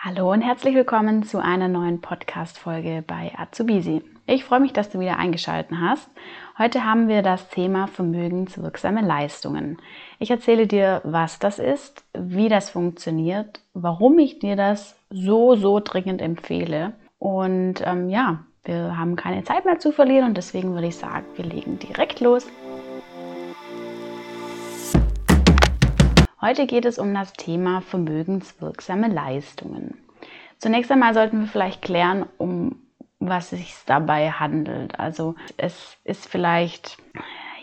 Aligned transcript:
Hallo 0.00 0.30
und 0.30 0.42
herzlich 0.42 0.76
willkommen 0.76 1.24
zu 1.24 1.42
einer 1.42 1.66
neuen 1.66 2.00
Podcast-Folge 2.00 3.02
bei 3.04 3.32
Azubisi. 3.36 4.00
Ich 4.28 4.44
freue 4.44 4.60
mich, 4.60 4.72
dass 4.72 4.90
du 4.90 5.00
wieder 5.00 5.16
eingeschaltet 5.16 5.76
hast. 5.76 6.08
Heute 6.56 6.84
haben 6.84 7.08
wir 7.08 7.22
das 7.22 7.48
Thema 7.48 7.88
vermögenswirksame 7.88 9.00
Leistungen. 9.00 9.78
Ich 10.20 10.30
erzähle 10.30 10.68
dir, 10.68 11.00
was 11.02 11.40
das 11.40 11.58
ist, 11.58 12.04
wie 12.16 12.48
das 12.48 12.70
funktioniert, 12.70 13.60
warum 13.74 14.20
ich 14.20 14.38
dir 14.38 14.54
das 14.54 14.94
so, 15.10 15.56
so 15.56 15.80
dringend 15.80 16.22
empfehle. 16.22 16.92
Und 17.18 17.82
ähm, 17.84 18.08
ja, 18.08 18.44
wir 18.62 18.96
haben 18.96 19.16
keine 19.16 19.42
Zeit 19.42 19.64
mehr 19.64 19.80
zu 19.80 19.90
verlieren 19.90 20.26
und 20.28 20.36
deswegen 20.36 20.74
würde 20.74 20.86
ich 20.86 20.96
sagen, 20.96 21.26
wir 21.34 21.44
legen 21.44 21.80
direkt 21.80 22.20
los. 22.20 22.46
Heute 26.40 26.68
geht 26.68 26.84
es 26.84 27.00
um 27.00 27.12
das 27.14 27.32
Thema 27.32 27.80
vermögenswirksame 27.80 29.08
Leistungen. 29.08 29.98
Zunächst 30.58 30.92
einmal 30.92 31.12
sollten 31.12 31.40
wir 31.40 31.46
vielleicht 31.48 31.82
klären, 31.82 32.26
um 32.36 32.76
was 33.18 33.52
es 33.52 33.58
sich 33.58 33.74
dabei 33.86 34.30
handelt. 34.30 35.00
Also 35.00 35.34
es 35.56 35.96
ist 36.04 36.28
vielleicht 36.28 36.96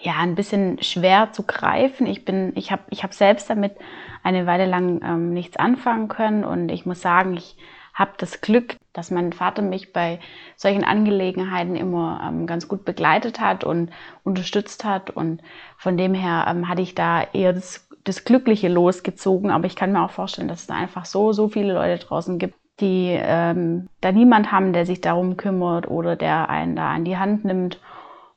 ja 0.01 0.15
ein 0.19 0.35
bisschen 0.35 0.83
schwer 0.83 1.31
zu 1.31 1.43
greifen. 1.43 2.05
Ich 2.05 2.25
bin, 2.25 2.51
ich 2.55 2.73
habe, 2.73 2.83
ich 2.89 3.03
habe 3.03 3.13
selbst 3.13 3.49
damit 3.49 3.77
eine 4.23 4.45
Weile 4.45 4.65
lang 4.65 5.01
ähm, 5.03 5.33
nichts 5.33 5.55
anfangen 5.55 6.09
können 6.09 6.43
und 6.43 6.69
ich 6.69 6.85
muss 6.85 6.99
sagen, 6.99 7.37
ich 7.37 7.55
habe 7.93 8.11
das 8.17 8.41
Glück, 8.41 8.75
dass 8.91 9.09
mein 9.09 9.31
Vater 9.31 9.61
mich 9.61 9.93
bei 9.93 10.19
solchen 10.57 10.83
Angelegenheiten 10.83 11.77
immer 11.77 12.21
ähm, 12.27 12.45
ganz 12.45 12.67
gut 12.67 12.83
begleitet 12.83 13.39
hat 13.39 13.63
und 13.63 13.89
unterstützt 14.23 14.83
hat 14.83 15.11
und 15.11 15.41
von 15.77 15.95
dem 15.95 16.13
her 16.13 16.45
ähm, 16.49 16.67
hatte 16.67 16.81
ich 16.81 16.93
da 16.93 17.23
eher 17.31 17.53
das 17.53 17.84
das 18.05 18.23
Glückliche 18.23 18.69
losgezogen, 18.69 19.51
aber 19.51 19.65
ich 19.65 19.75
kann 19.75 19.91
mir 19.91 20.03
auch 20.03 20.11
vorstellen, 20.11 20.47
dass 20.47 20.61
es 20.61 20.67
da 20.67 20.75
einfach 20.75 21.05
so, 21.05 21.33
so 21.33 21.49
viele 21.49 21.73
Leute 21.73 22.05
draußen 22.05 22.39
gibt, 22.39 22.55
die 22.79 23.17
ähm, 23.19 23.89
da 24.01 24.11
niemand 24.11 24.51
haben, 24.51 24.73
der 24.73 24.85
sich 24.85 25.01
darum 25.01 25.37
kümmert 25.37 25.89
oder 25.89 26.15
der 26.15 26.49
einen 26.49 26.75
da 26.75 26.91
an 26.91 27.03
die 27.03 27.17
Hand 27.17 27.45
nimmt. 27.45 27.81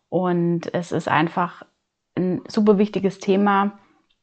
Und 0.08 0.72
es 0.72 0.90
ist 0.90 1.08
einfach 1.08 1.64
ein 2.16 2.40
super 2.48 2.78
wichtiges 2.78 3.18
Thema, 3.18 3.78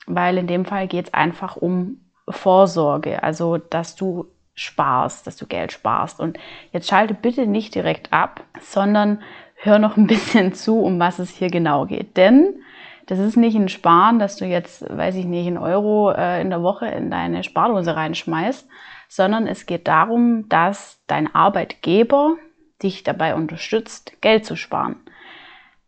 weil 0.07 0.37
in 0.37 0.47
dem 0.47 0.65
Fall 0.65 0.87
geht 0.87 1.07
es 1.07 1.13
einfach 1.13 1.55
um 1.57 2.01
Vorsorge, 2.27 3.21
also 3.21 3.57
dass 3.57 3.95
du 3.95 4.25
sparst, 4.55 5.27
dass 5.27 5.37
du 5.37 5.45
Geld 5.45 5.71
sparst. 5.71 6.19
Und 6.19 6.39
jetzt 6.71 6.87
schalte 6.87 7.13
bitte 7.13 7.45
nicht 7.45 7.75
direkt 7.75 8.11
ab, 8.13 8.43
sondern 8.61 9.21
hör 9.55 9.77
noch 9.77 9.95
ein 9.95 10.07
bisschen 10.07 10.53
zu, 10.53 10.79
um 10.79 10.99
was 10.99 11.19
es 11.19 11.29
hier 11.29 11.49
genau 11.49 11.85
geht. 11.85 12.17
Denn 12.17 12.61
das 13.07 13.19
ist 13.19 13.37
nicht 13.37 13.55
ein 13.55 13.69
Sparen, 13.69 14.19
dass 14.19 14.37
du 14.37 14.45
jetzt, 14.45 14.85
weiß 14.89 15.15
ich 15.15 15.25
nicht, 15.25 15.47
einen 15.47 15.57
Euro 15.57 16.11
äh, 16.11 16.41
in 16.41 16.49
der 16.49 16.63
Woche 16.63 16.87
in 16.87 17.11
deine 17.11 17.43
Spardose 17.43 17.95
reinschmeißt, 17.95 18.67
sondern 19.07 19.47
es 19.47 19.65
geht 19.65 19.87
darum, 19.87 20.49
dass 20.49 21.01
dein 21.07 21.33
Arbeitgeber 21.33 22.35
dich 22.81 23.03
dabei 23.03 23.35
unterstützt, 23.35 24.19
Geld 24.21 24.45
zu 24.45 24.55
sparen. 24.55 24.97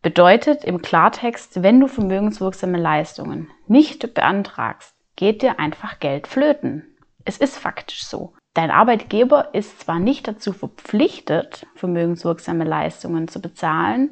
Bedeutet 0.00 0.64
im 0.64 0.80
Klartext, 0.80 1.62
wenn 1.62 1.80
du 1.80 1.88
vermögenswirksame 1.88 2.78
Leistungen 2.78 3.50
nicht 3.66 4.14
beantragst, 4.14 4.94
geht 5.16 5.42
dir 5.42 5.58
einfach 5.58 5.98
Geld 5.98 6.28
flöten. 6.28 6.84
Es 7.24 7.36
ist 7.38 7.58
faktisch 7.58 8.04
so. 8.04 8.32
Dein 8.54 8.70
Arbeitgeber 8.70 9.54
ist 9.54 9.80
zwar 9.80 9.98
nicht 9.98 10.26
dazu 10.26 10.52
verpflichtet, 10.52 11.66
vermögenswirksame 11.74 12.64
Leistungen 12.64 13.28
zu 13.28 13.40
bezahlen, 13.40 14.10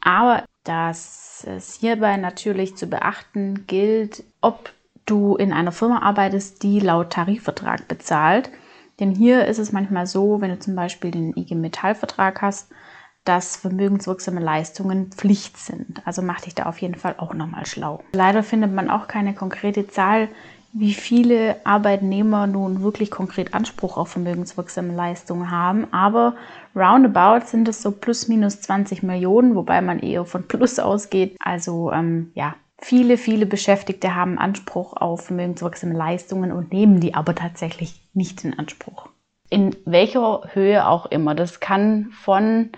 aber 0.00 0.44
dass 0.64 1.44
es 1.48 1.74
hierbei 1.74 2.16
natürlich 2.16 2.76
zu 2.76 2.86
beachten 2.86 3.66
gilt, 3.66 4.22
ob 4.40 4.72
du 5.06 5.36
in 5.36 5.52
einer 5.52 5.72
Firma 5.72 6.02
arbeitest, 6.02 6.62
die 6.62 6.80
laut 6.80 7.10
Tarifvertrag 7.10 7.88
bezahlt. 7.88 8.50
Denn 9.00 9.10
hier 9.10 9.46
ist 9.46 9.58
es 9.58 9.72
manchmal 9.72 10.06
so, 10.06 10.40
wenn 10.40 10.50
du 10.50 10.58
zum 10.58 10.76
Beispiel 10.76 11.10
den 11.10 11.36
IG 11.36 11.54
Metall-Vertrag 11.54 12.42
hast, 12.42 12.70
dass 13.24 13.56
vermögenswirksame 13.56 14.40
Leistungen 14.40 15.10
Pflicht 15.12 15.56
sind. 15.56 16.06
Also 16.06 16.22
mach 16.22 16.40
dich 16.40 16.54
da 16.54 16.64
auf 16.64 16.78
jeden 16.78 16.96
Fall 16.96 17.14
auch 17.18 17.34
nochmal 17.34 17.66
schlau. 17.66 18.02
Leider 18.12 18.42
findet 18.42 18.72
man 18.72 18.90
auch 18.90 19.06
keine 19.06 19.34
konkrete 19.34 19.86
Zahl, 19.86 20.28
wie 20.72 20.94
viele 20.94 21.56
Arbeitnehmer 21.64 22.46
nun 22.46 22.82
wirklich 22.82 23.10
konkret 23.10 23.52
Anspruch 23.52 23.98
auf 23.98 24.08
vermögenswirksame 24.10 24.94
Leistungen 24.94 25.50
haben. 25.50 25.92
Aber 25.92 26.34
roundabout 26.74 27.46
sind 27.46 27.68
es 27.68 27.82
so 27.82 27.90
plus 27.92 28.28
minus 28.28 28.60
20 28.62 29.02
Millionen, 29.02 29.54
wobei 29.54 29.82
man 29.82 29.98
eher 29.98 30.24
von 30.24 30.48
plus 30.48 30.78
ausgeht. 30.78 31.36
Also 31.40 31.92
ähm, 31.92 32.30
ja, 32.34 32.54
viele, 32.80 33.18
viele 33.18 33.44
Beschäftigte 33.44 34.14
haben 34.14 34.38
Anspruch 34.38 34.94
auf 34.94 35.26
vermögenswirksame 35.26 35.94
Leistungen 35.94 36.52
und 36.52 36.72
nehmen 36.72 37.00
die 37.00 37.14
aber 37.14 37.34
tatsächlich 37.34 38.00
nicht 38.14 38.42
in 38.44 38.58
Anspruch. 38.58 39.08
In 39.50 39.76
welcher 39.84 40.42
Höhe 40.54 40.88
auch 40.88 41.06
immer. 41.06 41.34
Das 41.34 41.60
kann 41.60 42.10
von 42.22 42.70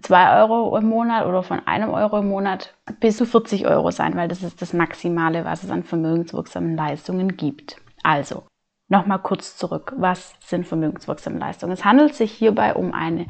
2 0.00 0.40
Euro 0.40 0.76
im 0.76 0.88
Monat 0.88 1.26
oder 1.26 1.42
von 1.42 1.66
einem 1.66 1.90
Euro 1.90 2.18
im 2.18 2.28
Monat 2.28 2.74
bis 3.00 3.16
zu 3.16 3.26
40 3.26 3.66
Euro 3.66 3.90
sein, 3.90 4.16
weil 4.16 4.28
das 4.28 4.42
ist 4.42 4.60
das 4.60 4.72
Maximale, 4.72 5.44
was 5.44 5.62
es 5.62 5.70
an 5.70 5.84
vermögenswirksamen 5.84 6.76
Leistungen 6.76 7.36
gibt. 7.36 7.76
Also, 8.02 8.44
nochmal 8.88 9.20
kurz 9.20 9.56
zurück. 9.56 9.94
Was 9.96 10.34
sind 10.40 10.66
vermögenswirksame 10.66 11.38
Leistungen? 11.38 11.72
Es 11.72 11.84
handelt 11.84 12.14
sich 12.14 12.32
hierbei 12.32 12.74
um 12.74 12.92
eine 12.92 13.26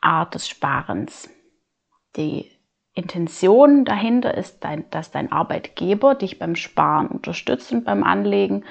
Art 0.00 0.34
des 0.34 0.46
Sparens. 0.46 1.30
Die 2.16 2.50
Intention 2.92 3.84
dahinter 3.84 4.34
ist, 4.34 4.64
dass 4.90 5.10
dein 5.10 5.32
Arbeitgeber 5.32 6.14
dich 6.14 6.38
beim 6.38 6.54
Sparen 6.54 7.08
unterstützt 7.08 7.72
und 7.72 7.84
beim 7.84 8.04
Anlegen 8.04 8.64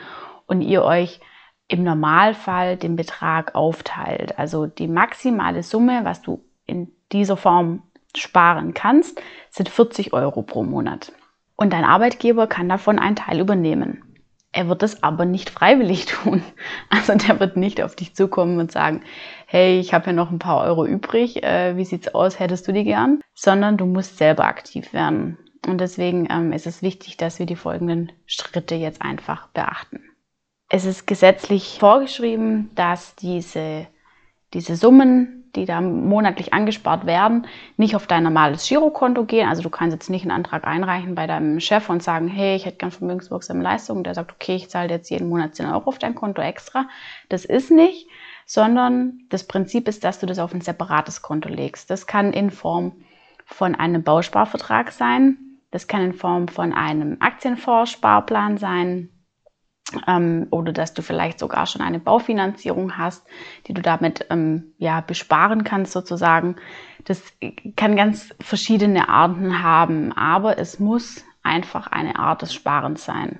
und 0.46 0.62
ihr 0.62 0.84
euch 0.84 1.20
im 1.68 1.84
Normalfall 1.84 2.78
den 2.78 2.96
Betrag 2.96 3.56
aufteilt. 3.56 4.38
Also 4.38 4.66
die 4.68 4.88
maximale 4.88 5.64
Summe, 5.64 6.06
was 6.06 6.22
du 6.22 6.46
in 6.66 6.92
dieser 7.14 7.38
Form 7.38 7.84
sparen 8.16 8.74
kannst, 8.74 9.22
sind 9.50 9.70
40 9.70 10.14
Euro 10.14 10.42
pro 10.42 10.64
Monat. 10.64 11.12
Und 11.56 11.74
dein 11.74 11.86
Arbeitgeber 11.86 12.48
kann 12.48 12.70
davon 12.70 13.00
einen 13.00 13.16
Teil 13.16 13.40
übernehmen. 13.40 14.04
Er 14.52 14.70
wird 14.70 14.84
es 14.84 15.02
aber 15.02 15.26
nicht 15.26 15.50
freiwillig 15.50 16.06
tun. 16.08 16.44
Also 16.90 17.16
der 17.16 17.40
wird 17.40 17.58
nicht 17.58 17.82
auf 17.82 17.96
dich 17.96 18.16
zukommen 18.16 18.60
und 18.60 18.72
sagen, 18.72 19.02
hey, 19.48 19.80
ich 19.80 19.94
habe 19.94 20.08
ja 20.08 20.14
noch 20.14 20.32
ein 20.32 20.40
paar 20.40 20.62
Euro 20.64 20.86
übrig, 20.86 21.44
äh, 21.44 21.76
wie 21.76 21.86
sieht's 21.86 22.14
aus, 22.14 22.40
hättest 22.40 22.68
du 22.68 22.74
die 22.74 22.84
gern? 22.84 23.22
Sondern 23.34 23.78
du 23.78 23.86
musst 23.86 24.18
selber 24.18 24.46
aktiv 24.46 24.94
werden. 24.94 25.38
Und 25.66 25.80
deswegen 25.80 26.28
ähm, 26.30 26.52
ist 26.52 26.68
es 26.68 26.82
wichtig, 26.82 27.18
dass 27.18 27.40
wir 27.40 27.46
die 27.46 27.56
folgenden 27.56 28.12
Schritte 28.26 28.76
jetzt 28.76 29.02
einfach 29.02 29.48
beachten. 29.48 30.04
Es 30.70 30.86
ist 30.86 31.08
gesetzlich 31.08 31.78
vorgeschrieben, 31.80 32.72
dass 32.76 33.16
diese, 33.16 33.88
diese 34.54 34.76
Summen 34.76 35.43
die 35.56 35.66
da 35.66 35.82
monatlich 35.82 36.54
angespart 36.54 37.06
werden, 37.06 37.48
nicht 37.78 37.96
auf 37.96 38.08
dein 38.08 38.24
normales 38.24 38.68
Girokonto 38.68 39.26
gehen. 39.26 39.48
Also 39.48 39.62
du 39.62 39.70
kannst 39.70 39.94
jetzt 39.94 40.10
nicht 40.10 40.24
einen 40.24 40.32
Antrag 40.32 40.66
einreichen 40.66 41.16
bei 41.16 41.28
deinem 41.28 41.60
Chef 41.60 41.90
und 41.90 42.02
sagen, 42.02 42.28
hey, 42.28 42.56
ich 42.56 42.66
hätte 42.66 42.78
gern 42.78 42.92
vermögenswirksame 42.92 43.62
Leistungen. 43.62 44.04
Der 44.04 44.16
sagt, 44.16 44.32
okay, 44.32 44.56
ich 44.56 44.70
zahle 44.70 44.90
jetzt 44.90 45.10
jeden 45.10 45.30
Monat 45.30 45.56
10 45.56 45.68
Euro 45.68 45.90
auf 45.90 46.00
dein 46.00 46.16
Konto 46.16 46.42
extra. 46.42 46.88
Das 47.30 47.46
ist 47.46 47.70
nicht, 47.70 48.08
sondern 48.46 49.20
das 49.30 49.46
Prinzip 49.46 49.88
ist, 49.88 50.04
dass 50.04 50.20
du 50.20 50.26
das 50.26 50.40
auf 50.40 50.54
ein 50.54 50.62
separates 50.62 51.22
Konto 51.22 51.50
legst. 51.50 51.90
Das 51.90 52.08
kann 52.08 52.34
in 52.34 52.50
Form 52.50 52.94
von 53.46 53.76
einem 53.76 54.04
Bausparvertrag 54.04 54.92
sein. 54.92 55.38
Das 55.70 55.88
kann 55.88 56.02
in 56.02 56.14
Form 56.14 56.48
von 56.48 56.74
einem 56.74 57.18
Aktienfonds-Sparplan 57.20 58.58
sein 58.58 59.10
ähm, 60.08 60.48
oder 60.50 60.74
dass 60.74 60.94
du 60.94 61.02
vielleicht 61.02 61.40
sogar 61.40 61.66
schon 61.66 61.82
eine 61.82 62.00
Baufinanzierung 62.00 62.98
hast, 62.98 63.26
die 63.68 63.74
du 63.74 63.82
damit 63.82 64.28
ähm, 64.30 64.74
ja, 64.78 65.02
besparen 65.02 65.64
kannst 65.64 65.92
sozusagen. 65.94 66.56
Das 67.06 67.22
kann 67.76 67.96
ganz 67.96 68.34
verschiedene 68.40 69.10
Arten 69.10 69.62
haben, 69.64 70.12
aber 70.14 70.58
es 70.58 70.80
muss 70.80 71.24
einfach 71.44 71.88
eine 71.88 72.18
Art 72.18 72.42
des 72.42 72.54
Sparens 72.54 73.06
sein. 73.06 73.40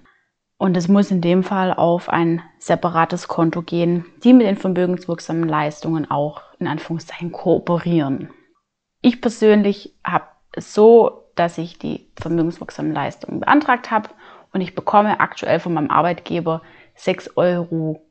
Und 0.58 0.78
es 0.78 0.88
muss 0.88 1.12
in 1.12 1.22
dem 1.22 1.44
Fall 1.44 1.74
auf 1.74 2.10
ein 2.10 2.42
separates 2.58 3.28
Konto 3.28 3.62
gehen, 3.62 4.06
die 4.24 4.34
mit 4.34 4.48
den 4.48 4.56
vermögenswirksamen 4.56 5.48
Leistungen 5.48 6.10
auch 6.10 6.42
in 6.60 6.68
Anführungszeichen 6.68 7.32
kooperieren. 7.32 8.30
Ich 9.02 9.20
persönlich 9.20 9.94
habe 10.06 10.26
es 10.54 10.74
so, 10.74 11.24
dass 11.36 11.58
ich 11.58 11.80
die 11.80 12.08
vermögenswirksamen 12.16 12.94
Leistungen 12.94 13.40
beantragt 13.40 13.92
habe 13.92 14.10
und 14.54 14.62
ich 14.62 14.76
bekomme 14.76 15.20
aktuell 15.20 15.60
von 15.60 15.74
meinem 15.74 15.90
Arbeitgeber 15.90 16.62
6 16.96 17.38
Euro 17.38 18.06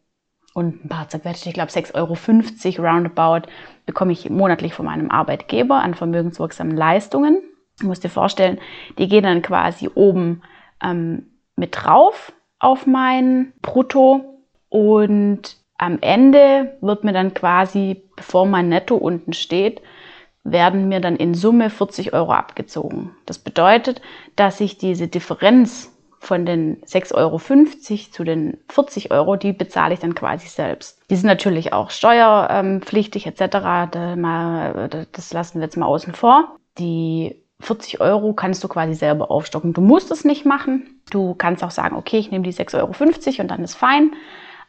und 0.54 0.84
ein 0.84 0.88
paar 0.88 1.08
zerquetscht, 1.08 1.46
ich 1.46 1.54
glaube 1.54 1.70
6,50 1.70 2.78
Euro 2.78 2.88
roundabout, 2.88 3.48
bekomme 3.86 4.12
ich 4.12 4.28
monatlich 4.28 4.74
von 4.74 4.84
meinem 4.84 5.10
Arbeitgeber 5.10 5.76
an 5.76 5.94
vermögenswirksamen 5.94 6.76
Leistungen. 6.76 7.42
Du 7.80 7.86
musst 7.86 8.04
dir 8.04 8.10
vorstellen, 8.10 8.58
die 8.98 9.08
gehen 9.08 9.22
dann 9.22 9.40
quasi 9.40 9.88
oben 9.94 10.42
ähm, 10.82 11.30
mit 11.56 11.76
drauf 11.76 12.32
auf 12.58 12.86
mein 12.86 13.54
Brutto 13.62 14.42
und 14.68 15.56
am 15.78 15.98
Ende 16.00 16.76
wird 16.80 17.02
mir 17.02 17.12
dann 17.12 17.34
quasi, 17.34 18.04
bevor 18.14 18.46
mein 18.46 18.68
Netto 18.68 18.96
unten 18.96 19.32
steht, 19.32 19.80
werden 20.44 20.88
mir 20.88 21.00
dann 21.00 21.16
in 21.16 21.34
Summe 21.34 21.70
40 21.70 22.12
Euro 22.12 22.32
abgezogen. 22.32 23.14
Das 23.26 23.38
bedeutet, 23.38 24.00
dass 24.36 24.60
ich 24.60 24.76
diese 24.76 25.08
Differenz 25.08 25.91
von 26.22 26.46
den 26.46 26.80
6,50 26.82 27.14
Euro 27.16 27.40
zu 28.12 28.22
den 28.22 28.58
40 28.68 29.10
Euro, 29.10 29.34
die 29.34 29.52
bezahle 29.52 29.92
ich 29.92 29.98
dann 29.98 30.14
quasi 30.14 30.46
selbst. 30.46 31.00
Die 31.10 31.16
sind 31.16 31.26
natürlich 31.26 31.72
auch 31.72 31.90
steuerpflichtig 31.90 33.26
etc. 33.26 33.90
Das 35.10 35.32
lassen 35.32 35.58
wir 35.58 35.64
jetzt 35.64 35.76
mal 35.76 35.86
außen 35.86 36.14
vor. 36.14 36.58
Die 36.78 37.42
40 37.58 38.00
Euro 38.00 38.34
kannst 38.34 38.62
du 38.62 38.68
quasi 38.68 38.94
selber 38.94 39.32
aufstocken. 39.32 39.72
Du 39.72 39.80
musst 39.80 40.12
es 40.12 40.24
nicht 40.24 40.46
machen. 40.46 41.00
Du 41.10 41.34
kannst 41.34 41.64
auch 41.64 41.72
sagen, 41.72 41.96
okay, 41.96 42.18
ich 42.18 42.30
nehme 42.30 42.44
die 42.44 42.54
6,50 42.54 42.78
Euro 42.78 43.42
und 43.42 43.48
dann 43.50 43.64
ist 43.64 43.74
fein. 43.74 44.12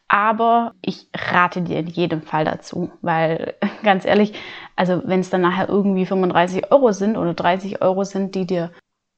Aber 0.07 0.73
ich 0.81 1.07
rate 1.15 1.61
dir 1.61 1.77
in 1.77 1.87
jedem 1.87 2.23
Fall 2.23 2.45
dazu, 2.45 2.89
weil 3.03 3.53
ganz 3.83 4.05
ehrlich, 4.05 4.33
also 4.75 5.03
wenn 5.05 5.19
es 5.19 5.29
dann 5.29 5.41
nachher 5.41 5.69
irgendwie 5.69 6.07
35 6.07 6.71
Euro 6.71 6.91
sind 6.93 7.15
oder 7.15 7.35
30 7.35 7.83
Euro 7.83 8.03
sind, 8.05 8.33
die 8.33 8.47
dir 8.47 8.71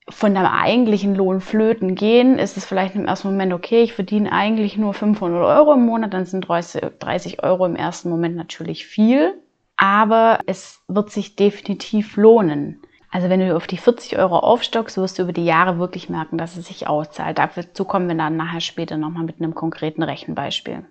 von 0.10 0.36
deinem 0.36 0.52
eigentlichen 0.52 1.16
Lohn 1.16 1.42
flöten 1.42 1.96
gehen, 1.96 2.38
ist 2.38 2.58
es 2.58 2.66
vielleicht 2.66 2.96
im 2.96 3.06
ersten 3.06 3.30
Moment 3.30 3.54
okay, 3.54 3.82
ich 3.82 3.94
verdiene 3.94 4.32
eigentlich 4.32 4.78
nur 4.78 4.94
500 4.94 5.44
Euro 5.44 5.74
im 5.74 5.86
Monat, 5.86 6.14
dann 6.14 6.26
sind 6.26 6.48
30 6.48 7.44
Euro 7.44 7.66
im 7.66 7.76
ersten 7.76 8.10
Moment 8.10 8.36
natürlich 8.36 8.86
viel, 8.86 9.34
aber 9.78 10.40
es 10.46 10.84
wird 10.88 11.10
sich 11.10 11.36
definitiv 11.36 12.18
lohnen. 12.18 12.82
Also 13.12 13.30
wenn 13.30 13.40
du 13.40 13.56
auf 13.56 13.66
die 13.66 13.78
40 13.78 14.18
Euro 14.20 14.40
aufstockst, 14.40 14.98
wirst 14.98 15.18
du 15.18 15.24
über 15.24 15.34
die 15.34 15.46
Jahre 15.46 15.80
wirklich 15.80 16.10
merken, 16.10 16.38
dass 16.38 16.58
es 16.58 16.68
sich 16.68 16.88
auszahlt. 16.88 17.40
Dazu 17.40 17.86
kommen 17.86 18.10
wir 18.10 18.16
dann 18.16 18.36
nachher 18.36 18.62
später 18.62 18.98
nochmal 18.98 19.24
mit 19.24 19.40
einem 19.40 19.56
konkreten 19.56 20.04
Rechenbeispiel. 20.04 20.86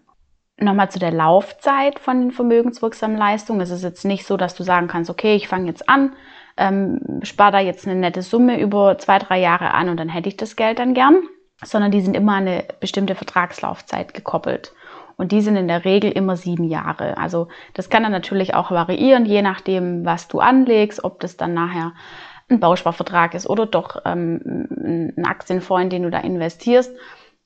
Nochmal 0.57 0.91
zu 0.91 0.99
der 0.99 1.13
Laufzeit 1.13 1.99
von 1.99 2.21
den 2.21 2.31
vermögenswirksamen 2.31 3.19
Leistungen. 3.19 3.61
Es 3.61 3.71
ist 3.71 3.83
jetzt 3.83 4.05
nicht 4.05 4.25
so, 4.25 4.37
dass 4.37 4.55
du 4.55 4.63
sagen 4.63 4.89
kannst, 4.89 5.11
okay, 5.11 5.35
ich 5.35 5.49
fange 5.49 5.67
jetzt 5.67 5.89
an, 5.89 6.15
ähm, 6.57 7.21
spare 7.23 7.53
da 7.53 7.61
jetzt 7.61 7.87
eine 7.87 7.99
nette 7.99 8.23
Summe 8.23 8.61
über 8.61 8.99
zwei, 8.99 9.19
drei 9.19 9.41
Jahre 9.41 9.73
an 9.73 9.89
und 9.89 9.97
dann 9.99 10.09
hätte 10.09 10.29
ich 10.29 10.37
das 10.37 10.57
Geld 10.57 10.79
dann 10.79 10.95
gern, 10.95 11.23
sondern 11.63 11.91
die 11.91 12.01
sind 12.01 12.17
immer 12.17 12.35
an 12.35 12.47
eine 12.47 12.65
bestimmte 12.81 13.15
Vertragslaufzeit 13.15 14.15
gekoppelt. 14.15 14.73
Und 15.17 15.31
die 15.31 15.41
sind 15.41 15.57
in 15.57 15.69
der 15.69 15.85
Regel 15.85 16.11
immer 16.11 16.37
sieben 16.37 16.65
Jahre. 16.65 17.17
Also 17.19 17.49
das 17.75 17.89
kann 17.89 18.03
dann 18.03 18.13
natürlich 18.13 18.55
auch 18.55 18.71
variieren, 18.73 19.27
je 19.27 19.43
nachdem, 19.43 20.05
was 20.05 20.27
du 20.27 20.41
anlegst, 20.41 21.05
ob 21.05 21.21
das 21.21 21.37
dann 21.37 21.55
nachher 21.55 21.93
ein 22.51 22.61
Bausparvertrag 22.61 23.35
ist 23.35 23.49
oder 23.49 23.67
doch 23.67 24.03
ähm, 24.05 25.13
ein 25.17 25.25
Aktienfonds, 25.25 25.85
in 25.85 25.91
den 25.91 26.03
du 26.03 26.11
da 26.11 26.19
investierst, 26.19 26.93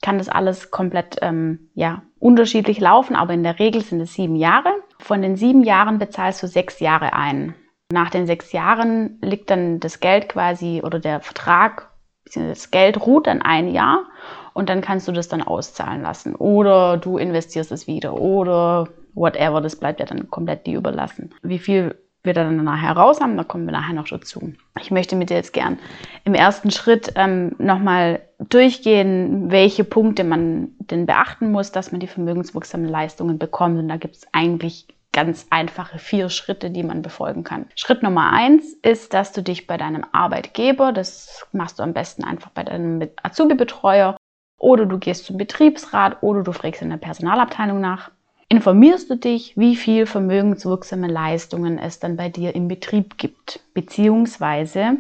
kann 0.01 0.19
das 0.19 0.29
alles 0.29 0.71
komplett 0.71 1.17
ähm, 1.23 1.71
ja, 1.75 2.03
unterschiedlich 2.19 2.81
laufen, 2.81 3.17
aber 3.17 3.35
in 3.35 3.43
der 3.43 3.59
Regel 3.59 3.83
sind 3.83 4.01
es 4.01 4.15
sieben 4.15 4.37
Jahre. 4.37 4.71
Von 4.99 5.23
den 5.23 5.37
sieben 5.37 5.63
Jahren 5.63 5.99
bezahlst 5.99 6.43
du 6.43 6.47
sechs 6.47 6.81
Jahre 6.81 7.13
ein. 7.13 7.55
Nach 7.91 8.11
den 8.11 8.27
sechs 8.27 8.53
Jahren 8.53 9.19
liegt 9.23 9.49
dann 9.49 9.81
das 9.81 10.01
Geld 10.01 10.29
quasi 10.29 10.83
oder 10.85 10.99
der 10.99 11.21
Vertrag, 11.21 11.89
das 12.35 12.71
Geld 12.71 13.07
ruht 13.07 13.27
dann 13.27 13.41
ein 13.41 13.73
Jahr 13.73 14.05
und 14.53 14.69
dann 14.69 14.83
kannst 14.83 15.09
du 15.09 15.13
das 15.13 15.29
dann 15.29 15.41
auszahlen 15.41 16.03
lassen. 16.03 16.35
Oder 16.35 16.99
du 16.99 17.17
investierst 17.17 17.73
es 17.73 17.87
wieder 17.87 18.13
oder 18.21 18.89
whatever, 19.15 19.63
das 19.63 19.77
bleibt 19.77 20.01
ja 20.01 20.07
dann 20.07 20.29
komplett 20.29 20.67
dir 20.67 20.77
überlassen. 20.77 21.35
Wie 21.43 21.59
viel 21.59 21.95
wir 22.23 22.35
dann 22.35 22.63
nachher 22.63 22.93
raus 22.93 23.23
haben, 23.23 23.39
da 23.39 23.45
kommen 23.45 23.65
wir 23.65 23.73
nachher 23.73 23.95
noch 23.95 24.09
dazu. 24.09 24.53
Ich 24.79 24.91
möchte 24.91 25.17
mit 25.17 25.31
dir 25.31 25.37
jetzt 25.37 25.55
gern 25.55 25.79
im 26.25 26.35
ersten 26.35 26.71
Schritt 26.71 27.13
ähm, 27.15 27.55
nochmal 27.57 28.21
durchgehen, 28.39 29.51
welche 29.51 29.85
Punkte 29.85 30.25
man 30.25 30.73
denn 30.79 31.07
beachten 31.07 31.51
muss, 31.53 31.73
dass 31.73 31.91
man 31.91 32.01
die 32.01 32.07
vermögenswirksamen 32.07 32.87
Leistungen 32.87 33.39
bekommt. 33.39 33.79
Und 33.79 33.89
da 33.89 33.97
gibt 33.97 34.17
es 34.17 34.27
eigentlich 34.33 34.87
ganz 35.19 35.49
einfache 35.51 35.99
vier 35.99 36.29
Schritte, 36.31 36.71
die 36.71 36.85
man 36.85 37.03
befolgen 37.03 37.43
kann. 37.43 37.67
Schritt 37.75 38.05
Nummer 38.05 38.33
eins 38.33 38.73
ist, 38.83 39.15
dass 39.15 39.33
du 39.33 39.43
dich 39.43 39.67
bei 39.67 39.77
deinem 39.77 40.05
Arbeitgeber, 40.13 40.93
das 40.93 41.45
machst 41.51 41.81
du 41.81 41.83
am 41.83 41.93
besten 41.93 42.23
einfach 42.23 42.51
bei 42.51 42.63
deinem 42.63 43.09
Azubi-Betreuer, 43.25 44.17
oder 44.61 44.87
du 44.87 44.97
gehst 44.99 45.25
zum 45.25 45.37
Betriebsrat 45.37 46.23
oder 46.23 46.45
du 46.45 46.53
fragst 46.53 46.83
in 46.83 46.91
der 46.91 46.99
Personalabteilung 46.99 47.81
nach. 47.81 48.13
Informierst 48.49 49.11
du 49.11 49.17
dich, 49.17 49.57
wie 49.57 49.75
viel 49.75 50.07
vermögenswirksame 50.07 51.09
Leistungen 51.09 51.79
es 51.79 51.99
dann 51.99 52.17
bei 52.17 52.29
dir 52.29 52.55
im 52.55 52.69
Betrieb 52.69 53.19
gibt, 53.19 53.59
beziehungsweise 53.75 54.99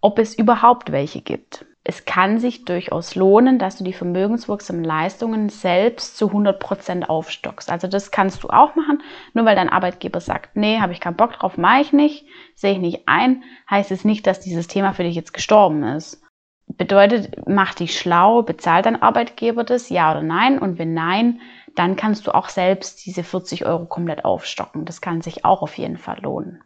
ob 0.00 0.18
es 0.18 0.34
überhaupt 0.34 0.92
welche 0.92 1.20
gibt. 1.20 1.66
Es 1.90 2.04
kann 2.04 2.38
sich 2.38 2.66
durchaus 2.66 3.14
lohnen, 3.14 3.58
dass 3.58 3.78
du 3.78 3.84
die 3.84 3.94
vermögenswirksamen 3.94 4.84
Leistungen 4.84 5.48
selbst 5.48 6.18
zu 6.18 6.26
100% 6.26 7.06
aufstockst. 7.06 7.72
Also 7.72 7.88
das 7.88 8.10
kannst 8.10 8.44
du 8.44 8.50
auch 8.50 8.74
machen. 8.74 9.02
Nur 9.32 9.46
weil 9.46 9.56
dein 9.56 9.70
Arbeitgeber 9.70 10.20
sagt, 10.20 10.54
nee, 10.54 10.80
habe 10.80 10.92
ich 10.92 11.00
keinen 11.00 11.16
Bock 11.16 11.32
drauf, 11.32 11.56
mache 11.56 11.80
ich 11.80 11.94
nicht, 11.94 12.26
sehe 12.54 12.72
ich 12.72 12.78
nicht 12.78 13.08
ein, 13.08 13.42
heißt 13.70 13.90
es 13.90 14.04
nicht, 14.04 14.26
dass 14.26 14.40
dieses 14.40 14.66
Thema 14.66 14.92
für 14.92 15.02
dich 15.02 15.14
jetzt 15.14 15.32
gestorben 15.32 15.82
ist. 15.82 16.22
Bedeutet, 16.66 17.48
mach 17.48 17.72
dich 17.72 17.98
schlau, 17.98 18.42
bezahlt 18.42 18.84
dein 18.84 19.00
Arbeitgeber 19.00 19.64
das, 19.64 19.88
ja 19.88 20.10
oder 20.10 20.22
nein? 20.22 20.58
Und 20.58 20.78
wenn 20.78 20.92
nein, 20.92 21.40
dann 21.74 21.96
kannst 21.96 22.26
du 22.26 22.34
auch 22.34 22.50
selbst 22.50 23.06
diese 23.06 23.24
40 23.24 23.64
Euro 23.64 23.86
komplett 23.86 24.26
aufstocken. 24.26 24.84
Das 24.84 25.00
kann 25.00 25.22
sich 25.22 25.46
auch 25.46 25.62
auf 25.62 25.78
jeden 25.78 25.96
Fall 25.96 26.20
lohnen. 26.20 26.62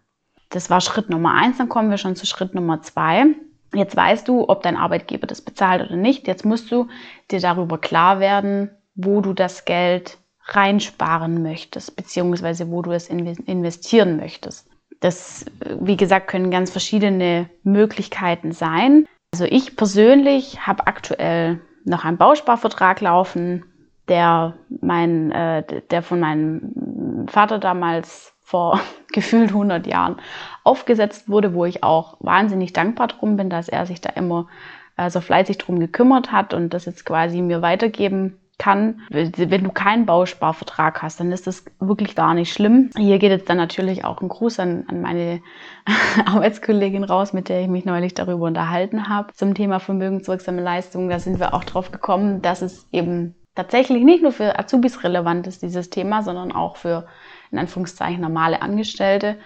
Das 0.49 0.69
war 0.69 0.81
Schritt 0.81 1.11
Nummer 1.11 1.33
eins, 1.35 1.59
dann 1.59 1.69
kommen 1.69 1.91
wir 1.91 1.99
schon 1.99 2.17
zu 2.17 2.27
Schritt 2.27 2.57
Nummer 2.57 2.83
zwei. 2.83 3.27
Jetzt 3.75 3.97
weißt 3.97 4.29
du, 4.29 4.49
ob 4.49 4.63
dein 4.63 4.77
Arbeitgeber 4.77 5.27
das 5.27 5.41
bezahlt 5.41 5.83
oder 5.83 5.97
nicht. 5.97 6.27
Jetzt 6.27 6.45
musst 6.45 6.71
du 6.71 6.89
dir 7.31 7.41
darüber 7.41 7.79
klar 7.79 8.21
werden, 8.21 8.71
wo 8.95 9.21
du 9.21 9.33
das 9.33 9.65
Geld 9.65 10.19
reinsparen 10.45 11.43
möchtest, 11.43 11.97
beziehungsweise 11.97 12.71
wo 12.71 12.83
du 12.83 12.93
es 12.93 13.09
investieren 13.09 14.17
möchtest. 14.17 14.69
Das, 15.01 15.45
wie 15.81 15.97
gesagt, 15.97 16.29
können 16.29 16.51
ganz 16.51 16.71
verschiedene 16.71 17.49
Möglichkeiten 17.63 18.53
sein. 18.53 19.07
Also 19.33 19.45
ich 19.45 19.77
persönlich 19.77 20.67
habe 20.67 20.87
aktuell 20.87 21.61
noch 21.85 22.05
einen 22.05 22.19
Bausparvertrag 22.19 23.01
laufen, 23.01 23.65
der, 24.09 24.55
mein, 24.81 25.31
äh, 25.33 25.65
der 25.91 26.03
von 26.03 26.21
meinem 26.21 27.27
Vater 27.29 27.59
damals 27.59 28.35
vor 28.41 28.81
gefühlt 29.13 29.51
100 29.51 29.87
Jahren 29.87 30.17
aufgesetzt 30.64 31.29
wurde, 31.29 31.55
wo 31.55 31.64
ich 31.64 31.82
auch 31.82 32.17
wahnsinnig 32.20 32.73
dankbar 32.73 33.09
drum 33.09 33.37
bin, 33.37 33.50
dass 33.50 33.69
er 33.69 33.87
sich 33.87 34.00
da 34.00 34.11
immer 34.11 34.49
äh, 34.97 35.11
so 35.11 35.20
fleißig 35.20 35.59
drum 35.59 35.81
gekümmert 35.81 36.32
hat 36.32 36.55
und 36.55 36.75
das 36.75 36.85
jetzt 36.85 37.05
quasi 37.05 37.41
mir 37.41 37.62
weitergeben 37.62 38.38
kann. 38.59 39.00
Wenn 39.11 39.64
du 39.64 39.70
keinen 39.70 40.06
Bausparvertrag 40.06 41.03
hast, 41.03 41.19
dann 41.19 41.32
ist 41.32 41.49
das 41.49 41.64
wirklich 41.81 42.14
gar 42.14 42.35
nicht 42.35 42.53
schlimm. 42.53 42.91
Hier 42.97 43.19
geht 43.19 43.31
jetzt 43.31 43.49
dann 43.49 43.56
natürlich 43.56 44.05
auch 44.05 44.20
ein 44.20 44.29
Gruß 44.29 44.61
an, 44.61 44.85
an 44.87 45.00
meine 45.00 45.41
Arbeitskollegin 46.26 47.03
raus, 47.03 47.32
mit 47.32 47.49
der 47.49 47.61
ich 47.62 47.69
mich 47.69 47.85
neulich 47.85 48.14
darüber 48.14 48.47
unterhalten 48.47 49.09
habe, 49.09 49.32
zum 49.32 49.55
Thema 49.55 49.81
vermögenswirksame 49.81 50.62
Leistungen. 50.62 51.09
Da 51.09 51.19
sind 51.19 51.41
wir 51.41 51.55
auch 51.55 51.64
drauf 51.64 51.91
gekommen, 51.91 52.41
dass 52.41 52.62
es 52.62 52.87
eben 52.93 53.35
tatsächlich 53.55 54.05
nicht 54.05 54.23
nur 54.23 54.32
für 54.32 54.59
Azubis 54.59 55.03
relevant 55.03 55.47
ist, 55.47 55.62
dieses 55.62 55.91
Thema, 55.91 56.23
sondern 56.23 56.53
auch 56.53 56.76
für 56.76 57.06
in 57.50 57.59
Anführungszeichen 57.59 58.20
normale 58.20 58.62
Angestellte, 58.62 59.38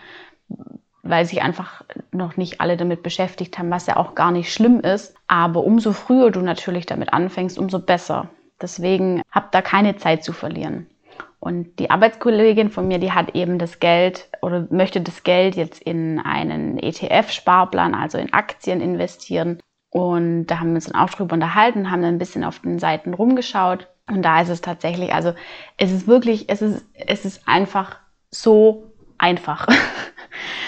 weil 1.09 1.25
sich 1.25 1.43
einfach 1.43 1.83
noch 2.13 2.37
nicht 2.37 2.61
alle 2.61 2.77
damit 2.77 3.03
beschäftigt 3.03 3.59
haben, 3.59 3.71
was 3.71 3.87
ja 3.87 3.97
auch 3.97 4.15
gar 4.15 4.31
nicht 4.31 4.53
schlimm 4.53 4.81
ist. 4.81 5.15
Aber 5.27 5.65
umso 5.65 5.93
früher 5.93 6.31
du 6.31 6.41
natürlich 6.41 6.87
damit 6.87 7.13
anfängst, 7.13 7.59
umso 7.59 7.79
besser. 7.79 8.29
Deswegen 8.61 9.23
habt 9.31 9.55
da 9.55 9.63
keine 9.63 9.97
Zeit 9.97 10.25
zu 10.25 10.33
verlieren. 10.33 10.87
Und 11.39 11.79
die 11.79 11.91
Arbeitskollegin 11.91 12.71
von 12.71 12.89
mir, 12.89 12.99
die 12.99 13.13
hat 13.13 13.35
eben 13.35 13.59
das 13.59 13.79
Geld 13.79 14.29
oder 14.43 14.67
möchte 14.71 15.01
das 15.01 15.23
Geld 15.23 15.55
jetzt 15.55 15.81
in 15.83 16.19
einen 16.19 16.79
ETF-Sparplan, 16.79 17.95
also 17.95 18.19
in 18.19 18.33
Aktien 18.33 18.81
investieren. 18.81 19.61
Und 19.91 20.47
da 20.47 20.59
haben 20.59 20.71
wir 20.71 20.77
uns 20.77 20.87
dann 20.87 21.01
auch 21.01 21.11
drüber 21.11 21.35
unterhalten, 21.35 21.91
haben 21.91 22.03
dann 22.03 22.15
ein 22.15 22.19
bisschen 22.19 22.45
auf 22.45 22.61
den 22.61 22.79
Seiten 22.79 23.15
rumgeschaut. 23.15 23.89
Und 24.09 24.23
da 24.23 24.41
ist 24.41 24.49
es 24.49 24.61
tatsächlich, 24.61 25.13
also 25.13 25.35
es 25.77 25.93
ist 25.93 26.07
wirklich, 26.07 26.49
es 26.49 26.63
ist, 26.63 26.85
es 26.95 27.25
ist 27.25 27.47
einfach 27.47 27.97
so 28.31 28.93
einfach. 29.19 29.69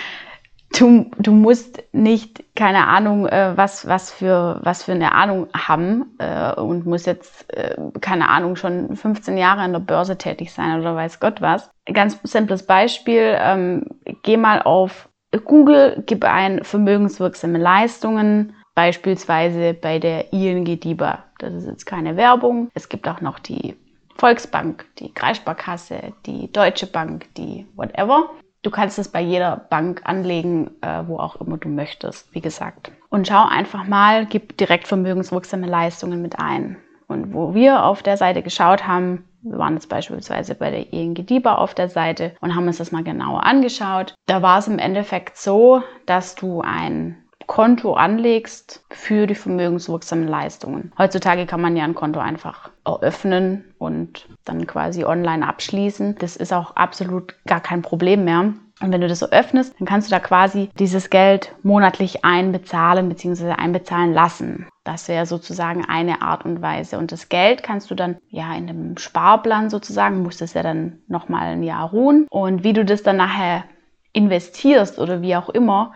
du, 0.73 1.11
du 1.19 1.33
musst 1.33 1.83
nicht, 1.93 2.45
keine 2.55 2.87
Ahnung, 2.87 3.27
äh, 3.27 3.53
was, 3.57 3.87
was, 3.87 4.11
für, 4.11 4.61
was 4.63 4.85
für 4.85 4.93
eine 4.93 5.13
Ahnung 5.13 5.49
haben 5.55 6.17
äh, 6.19 6.53
und 6.55 6.87
musst 6.87 7.07
jetzt, 7.07 7.53
äh, 7.53 7.77
keine 8.01 8.29
Ahnung, 8.29 8.57
schon 8.57 8.97
15 8.97 9.37
Jahre 9.37 9.61
an 9.61 9.73
der 9.73 9.81
Börse 9.81 10.19
tätig 10.19 10.53
sein 10.53 10.81
oder 10.81 10.95
weiß 10.95 11.21
Gott 11.21 11.41
was. 11.41 11.71
Ganz 11.93 12.19
simples 12.23 12.67
Beispiel, 12.67 13.37
ähm, 13.39 13.87
geh 14.23 14.37
mal 14.37 14.63
auf 14.63 15.09
Google, 15.45 16.03
gib 16.07 16.25
ein 16.25 16.65
vermögenswirksame 16.65 17.59
Leistungen, 17.59 18.55
beispielsweise 18.75 19.75
bei 19.75 19.99
der 19.99 20.33
ING 20.33 20.65
DIBA. 20.65 21.25
Das 21.39 21.53
ist 21.55 21.67
jetzt 21.67 21.85
keine 21.85 22.17
Werbung. 22.17 22.71
Es 22.75 22.89
gibt 22.89 23.09
auch 23.09 23.21
noch 23.21 23.39
die 23.39 23.77
Volksbank, 24.17 24.87
die 24.99 25.13
Kreissparkasse, 25.13 26.13
die 26.27 26.51
Deutsche 26.53 26.87
Bank, 26.87 27.27
die 27.37 27.67
whatever. 27.77 28.31
Du 28.63 28.71
kannst 28.71 28.99
es 28.99 29.09
bei 29.09 29.21
jeder 29.21 29.57
Bank 29.57 30.03
anlegen, 30.05 30.71
äh, 30.81 31.05
wo 31.07 31.19
auch 31.19 31.37
immer 31.37 31.59
du 31.59 31.69
möchtest, 31.69 32.35
wie 32.35 32.41
gesagt. 32.41 32.91
Und 33.09 33.29
schau 33.29 33.47
einfach 33.47 33.87
mal, 33.87 34.27
gib 34.27 34.57
direkt 34.57 34.89
vermögenswirksame 34.89 35.67
Leistungen 35.67 36.21
mit 36.23 36.39
ein. 36.39 36.77
Und 37.07 37.33
wo 37.33 37.55
wir 37.55 37.85
auf 37.85 38.03
der 38.03 38.17
Seite 38.17 38.43
geschaut 38.43 38.87
haben, 38.87 39.25
wir 39.43 39.59
waren 39.59 39.75
jetzt 39.75 39.89
beispielsweise 39.89 40.55
bei 40.55 40.71
der 40.71 40.93
ING 40.93 41.15
DIBA 41.15 41.55
auf 41.55 41.75
der 41.75 41.89
Seite 41.89 42.35
und 42.41 42.55
haben 42.55 42.67
uns 42.67 42.79
das 42.79 42.93
mal 42.93 43.05
genauer 43.05 43.45
angeschaut. 43.45 44.15
Da 44.27 44.43
war 44.43 44.59
es 44.59 44.67
im 44.67 44.79
Endeffekt 44.79 45.37
so, 45.37 45.83
dass 46.07 46.35
du 46.35 46.61
ein 46.61 47.17
Konto 47.49 47.95
anlegst 47.95 48.85
für 48.91 49.27
die 49.27 49.35
vermögenswirksamen 49.35 50.29
Leistungen. 50.29 50.93
Heutzutage 50.99 51.47
kann 51.47 51.63
man 51.63 51.77
ja 51.77 51.83
ein 51.83 51.95
Konto 51.95 52.21
einfach 52.21 52.71
eröffnen 52.85 53.65
und 53.79 54.29
dann 54.45 54.67
quasi 54.67 55.05
online 55.05 55.49
abschließen. 55.49 56.17
Das 56.21 56.37
ist 56.37 56.53
auch 56.53 56.77
absolut 56.77 57.35
gar 57.47 57.61
kein 57.61 57.83
Problem 57.83 58.25
mehr. 58.25 58.53
Und 58.81 58.93
wenn 58.93 59.01
du 59.01 59.09
das 59.09 59.19
so 59.19 59.31
öffnest, 59.31 59.75
dann 59.79 59.89
kannst 59.89 60.09
du 60.09 60.15
da 60.15 60.21
quasi 60.21 60.69
dieses 60.79 61.11
Geld 61.11 61.53
monatlich 61.63 62.25
einbezahlen 62.25 63.09
bzw. 63.09 63.53
einbezahlen 63.53 64.13
lassen. 64.13 64.69
Das 64.85 65.09
wäre 65.09 65.27
sozusagen 65.27 65.85
eine 65.87 66.23
Art 66.23 66.45
und 66.45 66.63
Weise. 66.63 66.99
Und 66.99 67.11
das 67.11 67.29
Geld 67.29 67.63
kannst 67.63 67.91
du 67.91 67.95
dann 67.95 68.19
ja 68.29 68.55
in 68.55 68.69
einem 68.69 68.99
Sparplan 68.99 69.71
sozusagen, 69.71 70.23
musst 70.23 70.43
es 70.43 70.53
ja 70.53 70.63
dann 70.63 70.99
nochmal 71.09 71.49
ein 71.49 71.63
Jahr 71.63 71.91
ruhen. 71.91 72.27
Und 72.31 72.63
wie 72.63 72.75
du 72.75 72.85
das 72.85 73.03
dann 73.03 73.17
nachher 73.17 73.65
investierst 74.13 74.99
oder 74.99 75.23
wie 75.23 75.35
auch 75.35 75.49
immer, 75.49 75.93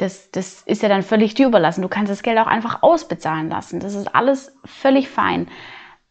das, 0.00 0.30
das 0.30 0.62
ist 0.62 0.82
ja 0.82 0.88
dann 0.88 1.02
völlig 1.02 1.34
dir 1.34 1.46
überlassen. 1.46 1.82
Du 1.82 1.88
kannst 1.88 2.10
das 2.10 2.22
Geld 2.22 2.38
auch 2.38 2.46
einfach 2.46 2.82
ausbezahlen 2.82 3.50
lassen. 3.50 3.80
Das 3.80 3.94
ist 3.94 4.14
alles 4.14 4.56
völlig 4.64 5.08
fein. 5.08 5.48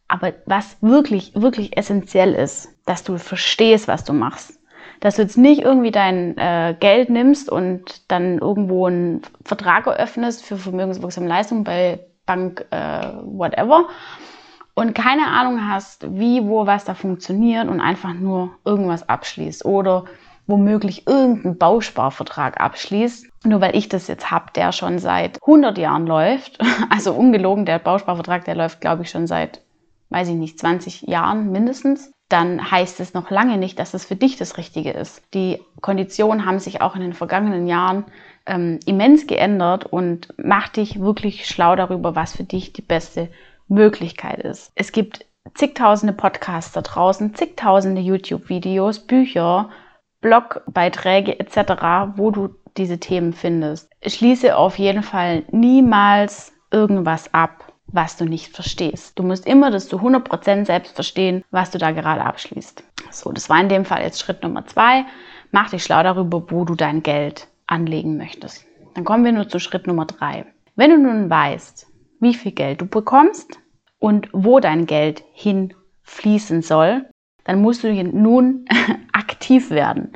Aber 0.07 0.33
was 0.45 0.77
wirklich, 0.81 1.33
wirklich 1.35 1.75
essentiell 1.75 2.33
ist, 2.33 2.69
dass 2.85 3.03
du 3.03 3.17
verstehst, 3.17 3.87
was 3.87 4.03
du 4.03 4.13
machst. 4.13 4.59
Dass 4.99 5.15
du 5.15 5.23
jetzt 5.23 5.37
nicht 5.37 5.61
irgendwie 5.61 5.91
dein 5.91 6.37
äh, 6.37 6.75
Geld 6.79 7.09
nimmst 7.09 7.49
und 7.49 8.11
dann 8.11 8.37
irgendwo 8.37 8.85
einen 8.85 9.21
Vertrag 9.43 9.87
eröffnest 9.87 10.45
für 10.45 10.57
vermögenswirksame 10.57 11.27
Leistungen 11.27 11.63
bei 11.63 11.99
Bank 12.25 12.65
äh, 12.69 13.13
whatever 13.23 13.87
und 14.75 14.93
keine 14.93 15.27
Ahnung 15.27 15.67
hast, 15.67 16.05
wie, 16.19 16.45
wo, 16.45 16.67
was 16.67 16.85
da 16.85 16.93
funktioniert 16.93 17.67
und 17.67 17.81
einfach 17.81 18.13
nur 18.13 18.51
irgendwas 18.65 19.07
abschließt 19.07 19.65
oder 19.65 20.05
womöglich 20.49 21.07
irgendeinen 21.07 21.57
Bausparvertrag 21.57 22.59
abschließt, 22.59 23.27
nur 23.45 23.61
weil 23.61 23.75
ich 23.75 23.87
das 23.87 24.07
jetzt 24.07 24.31
habe, 24.31 24.51
der 24.55 24.71
schon 24.71 24.99
seit 24.99 25.41
100 25.43 25.77
Jahren 25.77 26.07
läuft, 26.07 26.59
also 26.89 27.13
ungelogen, 27.13 27.65
der 27.65 27.79
Bausparvertrag, 27.79 28.45
der 28.45 28.55
läuft, 28.55 28.81
glaube 28.81 29.03
ich, 29.03 29.09
schon 29.09 29.27
seit, 29.27 29.61
weiß 30.09 30.29
ich 30.29 30.35
nicht, 30.35 30.59
20 30.59 31.03
Jahren 31.03 31.51
mindestens, 31.51 32.11
dann 32.29 32.69
heißt 32.69 32.99
es 32.99 33.13
noch 33.13 33.29
lange 33.29 33.57
nicht, 33.57 33.79
dass 33.79 33.93
es 33.93 34.05
für 34.05 34.15
dich 34.15 34.37
das 34.37 34.57
Richtige 34.57 34.91
ist. 34.91 35.21
Die 35.33 35.59
Konditionen 35.81 36.45
haben 36.45 36.59
sich 36.59 36.81
auch 36.81 36.95
in 36.95 37.01
den 37.01 37.13
vergangenen 37.13 37.67
Jahren 37.67 38.05
ähm, 38.45 38.79
immens 38.85 39.27
geändert 39.27 39.85
und 39.85 40.33
mach 40.37 40.69
dich 40.69 40.99
wirklich 40.99 41.47
schlau 41.47 41.75
darüber, 41.75 42.15
was 42.15 42.35
für 42.35 42.43
dich 42.43 42.73
die 42.73 42.81
beste 42.81 43.29
Möglichkeit 43.67 44.39
ist. 44.39 44.71
Es 44.75 44.91
gibt 44.91 45.25
zigtausende 45.55 46.13
Podcasts 46.13 46.71
da 46.71 46.81
draußen, 46.81 47.35
zigtausende 47.35 48.01
YouTube-Videos, 48.01 48.99
Bücher, 48.99 49.69
Blogbeiträge 50.21 51.39
etc., 51.39 52.15
wo 52.15 52.31
du 52.31 52.49
diese 52.77 52.99
Themen 52.99 53.33
findest. 53.33 53.91
Schließe 54.05 54.55
auf 54.55 54.77
jeden 54.77 55.03
Fall 55.03 55.43
niemals 55.51 56.53
irgendwas 56.71 57.33
ab, 57.33 57.73
was 57.87 58.17
du 58.17 58.25
nicht 58.25 58.53
verstehst. 58.53 59.17
Du 59.17 59.23
musst 59.23 59.45
immer 59.47 59.71
das 59.71 59.87
zu 59.87 59.97
100% 59.97 60.65
selbst 60.65 60.95
verstehen, 60.95 61.43
was 61.51 61.71
du 61.71 61.77
da 61.77 61.91
gerade 61.91 62.21
abschließt. 62.21 62.83
So, 63.11 63.31
das 63.31 63.49
war 63.49 63.59
in 63.59 63.69
dem 63.69 63.85
Fall 63.85 64.03
jetzt 64.03 64.19
Schritt 64.19 64.43
Nummer 64.43 64.65
zwei. 64.65 65.05
Mach 65.51 65.69
dich 65.71 65.83
schlau 65.83 66.03
darüber, 66.03 66.51
wo 66.51 66.65
du 66.65 66.75
dein 66.75 67.01
Geld 67.01 67.47
anlegen 67.65 68.17
möchtest. 68.17 68.65
Dann 68.93 69.05
kommen 69.05 69.25
wir 69.25 69.31
nur 69.31 69.47
zu 69.47 69.59
Schritt 69.59 69.87
Nummer 69.87 70.05
drei. 70.05 70.45
Wenn 70.75 70.91
du 70.91 70.97
nun 70.97 71.29
weißt, 71.29 71.87
wie 72.19 72.33
viel 72.33 72.51
Geld 72.51 72.81
du 72.81 72.85
bekommst 72.85 73.59
und 73.97 74.29
wo 74.31 74.59
dein 74.59 74.85
Geld 74.85 75.23
hinfließen 75.33 76.61
soll, 76.61 77.09
dann 77.49 77.61
musst 77.61 77.83
du 77.83 77.91
nun 77.91 78.65
aktiv 79.11 79.71
werden. 79.71 80.13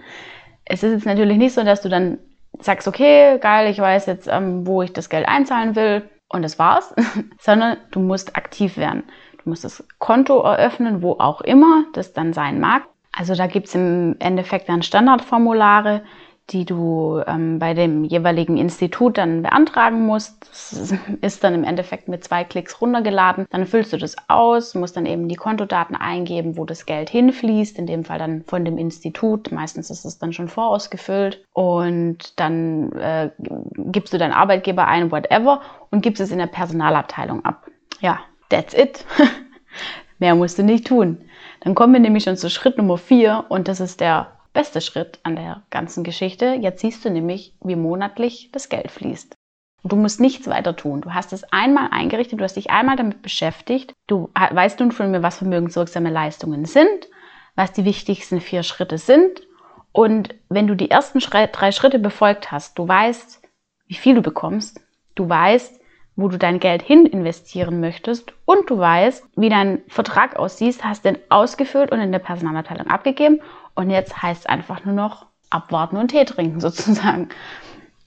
Es 0.65 0.83
ist 0.83 0.91
jetzt 0.91 1.05
natürlich 1.07 1.39
nicht 1.39 1.55
so, 1.55 1.63
dass 1.63 1.81
du 1.81 1.89
dann 1.89 2.19
sagst, 2.59 2.87
okay, 2.87 3.39
geil, 3.39 3.71
ich 3.71 3.79
weiß 3.79 4.05
jetzt, 4.05 4.27
ähm, 4.31 4.67
wo 4.67 4.83
ich 4.83 4.93
das 4.93 5.09
Geld 5.09 5.27
einzahlen 5.27 5.75
will 5.75 6.07
und 6.29 6.43
das 6.43 6.59
war's, 6.59 6.93
sondern 7.39 7.77
du 7.89 8.01
musst 8.01 8.37
aktiv 8.37 8.77
werden. 8.77 9.03
Du 9.43 9.49
musst 9.49 9.63
das 9.63 9.83
Konto 9.97 10.43
eröffnen, 10.43 11.01
wo 11.01 11.13
auch 11.13 11.41
immer 11.41 11.85
das 11.93 12.13
dann 12.13 12.33
sein 12.33 12.59
mag. 12.59 12.83
Also 13.11 13.33
da 13.33 13.47
gibt 13.47 13.67
es 13.67 13.73
im 13.73 14.15
Endeffekt 14.19 14.69
dann 14.69 14.83
Standardformulare, 14.83 16.03
die 16.50 16.65
du 16.65 17.21
ähm, 17.25 17.57
bei 17.57 17.73
dem 17.73 18.03
jeweiligen 18.03 18.57
Institut 18.57 19.17
dann 19.17 19.43
beantragen 19.43 20.05
musst. 20.05 20.50
Das 20.50 20.93
ist 21.21 21.43
dann 21.43 21.53
im 21.53 21.63
Endeffekt 21.63 22.09
mit 22.09 22.23
zwei 22.23 22.43
Klicks 22.43 22.81
runtergeladen. 22.81 23.45
Dann 23.50 23.65
füllst 23.65 23.93
du 23.93 23.97
das 23.97 24.15
aus, 24.27 24.75
musst 24.75 24.97
dann 24.97 25.05
eben 25.05 25.29
die 25.29 25.35
Kontodaten 25.35 25.95
eingeben, 25.95 26.57
wo 26.57 26.65
das 26.65 26.85
Geld 26.85 27.09
hinfließt, 27.09 27.79
in 27.79 27.88
dem 27.88 28.03
Fall 28.03 28.19
dann 28.19 28.43
von 28.45 28.65
dem 28.65 28.77
Institut. 28.77 29.51
Meistens 29.51 29.89
ist 29.89 30.03
es 30.03 30.19
dann 30.19 30.33
schon 30.33 30.50
vorausgefüllt. 30.50 31.45
Und 31.53 32.39
dann 32.39 32.91
äh, 32.93 33.29
gibst 33.75 34.13
du 34.13 34.17
deinen 34.17 34.33
Arbeitgeber 34.33 34.88
ein, 34.88 35.12
whatever, 35.12 35.62
und 35.91 36.01
gibst 36.01 36.21
es 36.21 36.31
in 36.31 36.39
der 36.39 36.47
Personalabteilung 36.47 37.45
ab. 37.45 37.67
Ja, 38.01 38.19
that's 38.50 38.73
it. 38.73 39.05
Mehr 40.19 40.35
musst 40.35 40.57
du 40.57 40.63
nicht 40.63 40.88
tun. 40.88 41.19
Dann 41.62 41.75
kommen 41.75 41.93
wir 41.93 42.00
nämlich 42.01 42.25
schon 42.25 42.35
zu 42.35 42.50
Schritt 42.50 42.77
Nummer 42.77 42.97
vier 42.97 43.45
und 43.47 43.69
das 43.69 43.79
ist 43.79 44.01
der 44.01 44.27
beste 44.53 44.81
Schritt 44.81 45.19
an 45.24 45.36
der 45.36 45.63
ganzen 45.69 46.03
Geschichte. 46.03 46.57
Jetzt 46.60 46.81
siehst 46.81 47.03
du 47.03 47.10
nämlich, 47.10 47.55
wie 47.62 47.75
monatlich 47.75 48.50
das 48.51 48.69
Geld 48.69 48.91
fließt. 48.91 49.36
Du 49.83 49.95
musst 49.98 50.22
nichts 50.22 50.48
weiter 50.48 50.75
tun. 50.75 51.01
Du 51.01 51.13
hast 51.13 51.33
es 51.33 51.43
einmal 51.51 51.89
eingerichtet, 51.91 52.39
du 52.39 52.43
hast 52.43 52.55
dich 52.55 52.69
einmal 52.69 52.95
damit 52.95 53.22
beschäftigt. 53.22 53.93
Du 54.07 54.29
weißt 54.33 54.79
nun 54.79 54.93
von 54.93 55.12
mir, 55.12 55.22
was 55.24 55.39
vermögenswirksame 55.39 56.10
Leistungen 56.10 56.65
sind, 56.65 57.10
was 57.55 57.74
die 57.74 57.83
wichtigsten 57.83 58.39
vier 58.39 58.63
Schritte 58.63 58.98
sind. 58.98 59.41
Und 59.91 60.36
wenn 60.48 60.67
du 60.67 60.75
die 60.75 60.89
ersten 60.89 61.19
drei 61.19 61.72
Schritte 61.72 62.00
befolgt 62.00 62.51
hast, 62.51 62.79
du 62.79 62.88
weißt, 62.88 63.41
wie 63.88 63.95
viel 63.95 64.15
du 64.15 64.22
bekommst, 64.22 64.79
du 65.15 65.27
weißt, 65.27 65.79
wo 66.15 66.27
du 66.27 66.38
dein 66.38 66.60
Geld 66.60 66.82
hin 66.82 67.05
investieren 67.05 67.79
möchtest 67.79 68.34
und 68.46 68.70
du 68.70 68.77
weißt, 68.77 69.25
wie 69.36 69.50
dein 69.50 69.82
Vertrag 69.88 70.36
aussieht, 70.36 70.84
hast 70.84 71.05
den 71.05 71.17
ausgefüllt 71.29 71.91
und 71.91 72.00
in 72.00 72.12
der 72.12 72.20
Personalabteilung 72.20 72.88
abgegeben 72.88 73.41
und 73.75 73.89
jetzt 73.89 74.22
heißt 74.22 74.41
es 74.41 74.46
einfach 74.46 74.86
nur 74.86 74.93
noch 74.93 75.25
abwarten 75.50 75.98
und 75.98 76.10
Tee 76.10 76.25
trinken 76.25 76.60
sozusagen. 76.60 77.29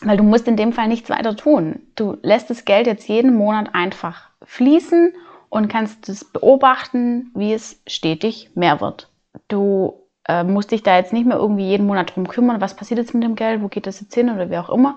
Weil 0.02 0.18
du 0.18 0.22
musst 0.22 0.46
in 0.46 0.56
dem 0.56 0.72
Fall 0.72 0.88
nichts 0.88 1.08
weiter 1.08 1.36
tun. 1.36 1.80
Du 1.94 2.18
lässt 2.22 2.50
das 2.50 2.64
Geld 2.64 2.86
jetzt 2.86 3.08
jeden 3.08 3.34
Monat 3.34 3.74
einfach 3.74 4.28
fließen 4.44 5.14
und 5.48 5.68
kannst 5.68 6.08
es 6.08 6.24
beobachten, 6.24 7.30
wie 7.34 7.54
es 7.54 7.80
stetig 7.86 8.50
mehr 8.54 8.80
wird. 8.80 9.08
Du 9.48 9.94
äh, 10.28 10.44
musst 10.44 10.70
dich 10.70 10.82
da 10.82 10.96
jetzt 10.96 11.12
nicht 11.12 11.26
mehr 11.26 11.38
irgendwie 11.38 11.66
jeden 11.66 11.86
Monat 11.86 12.14
drum 12.14 12.28
kümmern, 12.28 12.60
was 12.60 12.76
passiert 12.76 12.98
jetzt 12.98 13.14
mit 13.14 13.22
dem 13.22 13.36
Geld, 13.36 13.62
wo 13.62 13.68
geht 13.68 13.86
das 13.86 14.00
jetzt 14.00 14.14
hin 14.14 14.30
oder 14.30 14.50
wie 14.50 14.58
auch 14.58 14.68
immer. 14.68 14.96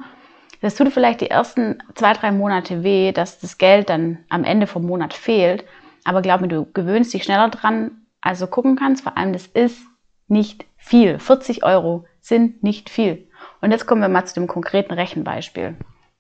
Das 0.62 0.76
tut 0.76 0.92
vielleicht 0.92 1.22
die 1.22 1.30
ersten 1.30 1.82
zwei, 1.96 2.14
drei 2.14 2.32
Monate 2.32 2.84
weh, 2.84 3.12
dass 3.12 3.40
das 3.40 3.58
Geld 3.58 3.90
dann 3.90 4.20
am 4.30 4.44
Ende 4.44 4.68
vom 4.68 4.86
Monat 4.86 5.14
fehlt. 5.14 5.64
Aber 6.04 6.22
glaub 6.22 6.42
mir, 6.42 6.48
du 6.48 6.66
gewöhnst 6.74 7.14
dich 7.14 7.24
schneller 7.24 7.50
dran, 7.50 7.92
also 8.22 8.48
gucken 8.48 8.76
kannst. 8.76 9.04
Vor 9.04 9.18
allem, 9.18 9.34
das 9.34 9.48
ist 9.48 9.82
nicht 10.28 10.66
viel. 10.78 11.20
40 11.20 11.64
Euro 11.64 12.06
sind 12.22 12.64
nicht 12.64 12.90
viel. 12.90 13.28
Und 13.62 13.72
jetzt 13.72 13.88
kommen 13.88 14.02
wir 14.02 14.10
mal 14.10 14.26
zu 14.26 14.34
dem 14.34 14.48
konkreten 14.48 14.94
Rechenbeispiel. 14.94 15.76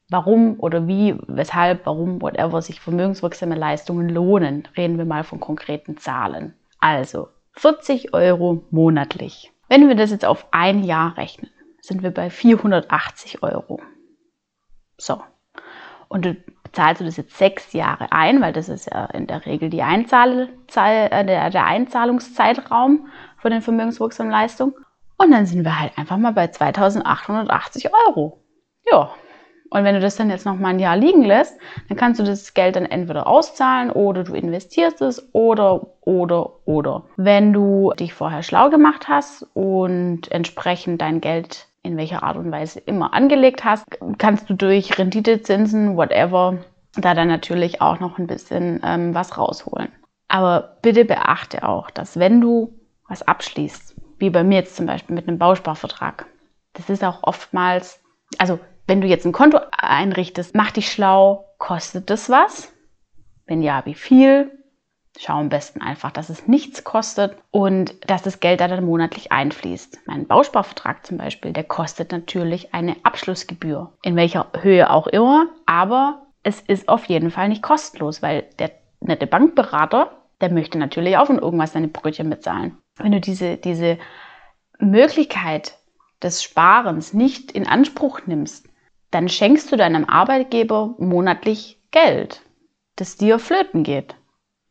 Warum 0.10 0.60
oder 0.60 0.88
wie, 0.88 1.16
weshalb, 1.28 1.86
warum, 1.86 2.22
whatever 2.22 2.62
sich 2.62 2.80
vermögenswirksame 2.80 3.56
Leistungen 3.56 4.10
lohnen. 4.10 4.68
Reden 4.76 4.98
wir 4.98 5.06
mal 5.06 5.24
von 5.24 5.40
konkreten 5.40 5.98
Zahlen. 5.98 6.56
Also 6.80 7.28
40 7.54 8.14
Euro 8.14 8.64
monatlich. 8.72 9.52
Wenn 9.68 9.88
wir 9.88 9.96
das 9.96 10.12
jetzt 10.12 10.26
auf 10.26 10.48
ein 10.52 10.84
Jahr 10.84 11.18
rechnen, 11.18 11.52
sind 11.82 12.02
wir 12.02 12.12
bei 12.12 12.30
480 12.30 13.44
Euro. 13.44 13.80
So. 15.00 15.22
Und 16.08 16.26
du 16.26 16.36
zahlst 16.72 17.02
du 17.02 17.06
das 17.06 17.18
jetzt 17.18 17.38
sechs 17.38 17.74
Jahre 17.74 18.12
ein, 18.12 18.42
weil 18.42 18.54
das 18.54 18.70
ist 18.70 18.92
ja 18.92 19.06
in 19.06 19.28
der 19.28 19.46
Regel 19.46 19.70
die 19.70 19.82
Einzahl, 19.82 20.50
äh, 20.76 21.26
der, 21.26 21.66
Einzahlungszeitraum 21.66 23.08
von 23.38 23.52
den 23.52 23.62
vermögenswirksamen 23.62 24.32
Leistungen. 24.32 24.74
Und 25.18 25.32
dann 25.32 25.46
sind 25.46 25.64
wir 25.64 25.80
halt 25.80 25.98
einfach 25.98 26.18
mal 26.18 26.34
bei 26.34 26.48
2880 26.48 27.90
Euro. 28.08 28.40
Ja. 28.92 29.12
Und 29.72 29.84
wenn 29.84 29.94
du 29.94 30.02
das 30.02 30.16
dann 30.16 30.32
jetzt 30.32 30.48
noch 30.48 30.56
mal 30.56 30.70
ein 30.70 30.80
Jahr 30.80 30.98
liegen 30.98 31.24
lässt, 31.24 31.60
dann 31.90 31.98
kannst 31.98 32.20
du 32.20 32.24
das 32.24 32.56
Geld 32.56 32.76
dann 32.76 32.88
entweder 32.88 33.28
auszahlen 33.28 33.92
oder 33.92 34.24
du 34.24 34.34
investierst 34.34 35.00
es 35.02 35.30
oder, 35.34 35.86
oder, 36.02 36.66
oder. 36.66 37.04
Wenn 37.18 37.54
du 37.54 37.94
dich 38.00 38.16
vorher 38.16 38.42
schlau 38.42 38.72
gemacht 38.72 39.08
hast 39.08 39.46
und 39.54 40.32
entsprechend 40.32 41.02
dein 41.02 41.22
Geld 41.22 41.69
in 41.90 41.98
welcher 41.98 42.24
Art 42.24 42.38
und 42.38 42.52
Weise 42.52 42.80
immer 42.80 43.14
angelegt 43.14 43.66
hast, 43.66 43.86
kannst 44.18 44.50
du 44.50 44.54
durch 44.54 44.98
Renditezinsen, 44.98 45.98
whatever, 45.98 46.60
da 46.96 47.14
dann 47.14 47.28
natürlich 47.28 47.82
auch 47.82 48.00
noch 48.00 48.20
ein 48.20 48.28
bisschen 48.28 48.80
ähm, 48.84 49.14
was 49.16 49.38
rausholen. 49.38 49.92
Aber 50.28 50.78
bitte 50.84 51.06
beachte 51.06 51.68
auch, 51.68 51.90
dass 51.90 52.20
wenn 52.20 52.40
du 52.40 52.80
was 53.08 53.28
abschließt, 53.28 53.96
wie 54.20 54.30
bei 54.30 54.44
mir 54.44 54.60
jetzt 54.60 54.76
zum 54.76 54.86
Beispiel 54.86 55.16
mit 55.16 55.28
einem 55.28 55.40
Bausparvertrag. 55.40 56.28
Das 56.74 56.90
ist 56.90 57.04
auch 57.04 57.24
oftmals, 57.24 58.00
also 58.38 58.60
wenn 58.86 59.02
du 59.02 59.08
jetzt 59.08 59.26
ein 59.26 59.32
Konto 59.32 59.60
einrichtest, 59.72 60.54
mach 60.56 60.72
dich 60.72 60.92
schlau, 60.92 61.46
kostet 61.58 62.12
das 62.12 62.30
was? 62.30 62.72
Wenn 63.48 63.64
ja, 63.64 63.84
wie 63.86 63.96
viel? 63.96 64.59
Schau 65.22 65.34
am 65.34 65.50
besten 65.50 65.82
einfach, 65.82 66.12
dass 66.12 66.30
es 66.30 66.48
nichts 66.48 66.86
kostet 66.86 67.36
und 67.52 68.10
dass 68.10 68.24
das 68.24 68.40
Geld 68.40 68.62
dann 68.62 68.86
monatlich 68.86 69.34
einfließt. 69.34 70.04
Mein 70.06 70.28
Bausparvertrag 70.28 71.06
zum 71.06 71.18
Beispiel, 71.18 71.52
der 71.52 71.66
kostet 71.66 72.14
natürlich 72.14 72.74
eine 72.74 72.96
Abschlussgebühr. 73.04 73.92
In 74.02 74.16
welcher 74.16 74.50
Höhe 74.62 74.90
auch 74.90 75.08
immer, 75.08 75.48
aber 75.66 76.26
es 76.42 76.62
ist 76.62 76.88
auf 76.88 77.04
jeden 77.04 77.32
Fall 77.32 77.50
nicht 77.50 77.62
kostenlos, 77.62 78.22
weil 78.22 78.44
der 78.60 78.72
nette 79.02 79.28
Bankberater, 79.28 80.24
der 80.40 80.54
möchte 80.54 80.78
natürlich 80.78 81.18
auch 81.18 81.28
von 81.28 81.40
irgendwas 81.40 81.74
seine 81.74 81.90
Brötchen 81.90 82.30
bezahlen. 82.30 82.78
Wenn 82.96 83.12
du 83.12 83.20
diese, 83.20 83.58
diese 83.58 83.98
Möglichkeit 84.80 85.78
des 86.24 86.44
Sparens 86.44 87.14
nicht 87.14 87.52
in 87.52 87.68
Anspruch 87.68 88.22
nimmst, 88.26 88.70
dann 89.12 89.28
schenkst 89.28 89.70
du 89.70 89.76
deinem 89.76 90.06
Arbeitgeber 90.06 90.96
monatlich 90.98 91.82
Geld, 91.92 92.42
das 92.96 93.18
dir 93.18 93.38
flöten 93.38 93.84
geht 93.84 94.16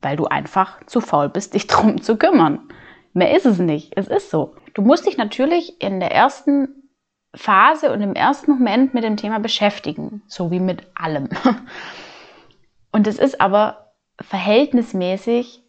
weil 0.00 0.16
du 0.16 0.26
einfach 0.26 0.84
zu 0.86 1.00
faul 1.00 1.28
bist, 1.28 1.54
dich 1.54 1.66
drum 1.68 2.02
zu 2.02 2.16
kümmern. 2.16 2.68
Mehr 3.12 3.36
ist 3.36 3.46
es 3.46 3.58
nicht. 3.58 3.94
Es 3.96 4.08
ist 4.08 4.30
so. 4.30 4.54
Du 4.74 4.82
musst 4.82 5.06
dich 5.06 5.16
natürlich 5.16 5.80
in 5.82 6.00
der 6.00 6.12
ersten 6.12 6.90
Phase 7.34 7.92
und 7.92 8.00
im 8.00 8.14
ersten 8.14 8.52
Moment 8.52 8.94
mit 8.94 9.04
dem 9.04 9.16
Thema 9.16 9.38
beschäftigen, 9.38 10.22
so 10.28 10.50
wie 10.50 10.60
mit 10.60 10.86
allem. 10.94 11.28
Und 12.90 13.06
es 13.06 13.18
ist 13.18 13.40
aber 13.40 13.92
verhältnismäßig 14.20 15.62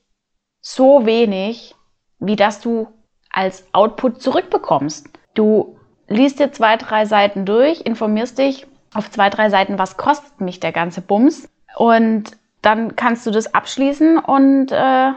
so 0.62 1.05
wenig, 1.05 1.75
wie 2.19 2.36
dass 2.36 2.62
du 2.62 2.88
als 3.31 3.67
Output 3.74 4.21
zurückbekommst. 4.21 5.09
Du 5.33 5.77
liest 6.07 6.39
dir 6.39 6.51
zwei, 6.51 6.77
drei 6.77 7.05
Seiten 7.05 7.45
durch, 7.45 7.81
informierst 7.81 8.38
dich 8.38 8.67
auf 8.93 9.12
zwei, 9.12 9.29
drei 9.29 9.50
Seiten, 9.50 9.77
was 9.77 9.98
kostet 9.98 10.41
mich 10.41 10.59
der 10.59 10.71
ganze 10.71 11.01
Bums 11.01 11.50
und 11.75 12.38
dann 12.62 12.96
kannst 12.96 13.25
du 13.25 13.32
das 13.32 13.54
abschließen 13.54 14.18
und 14.18 14.72
äh, 14.72 15.12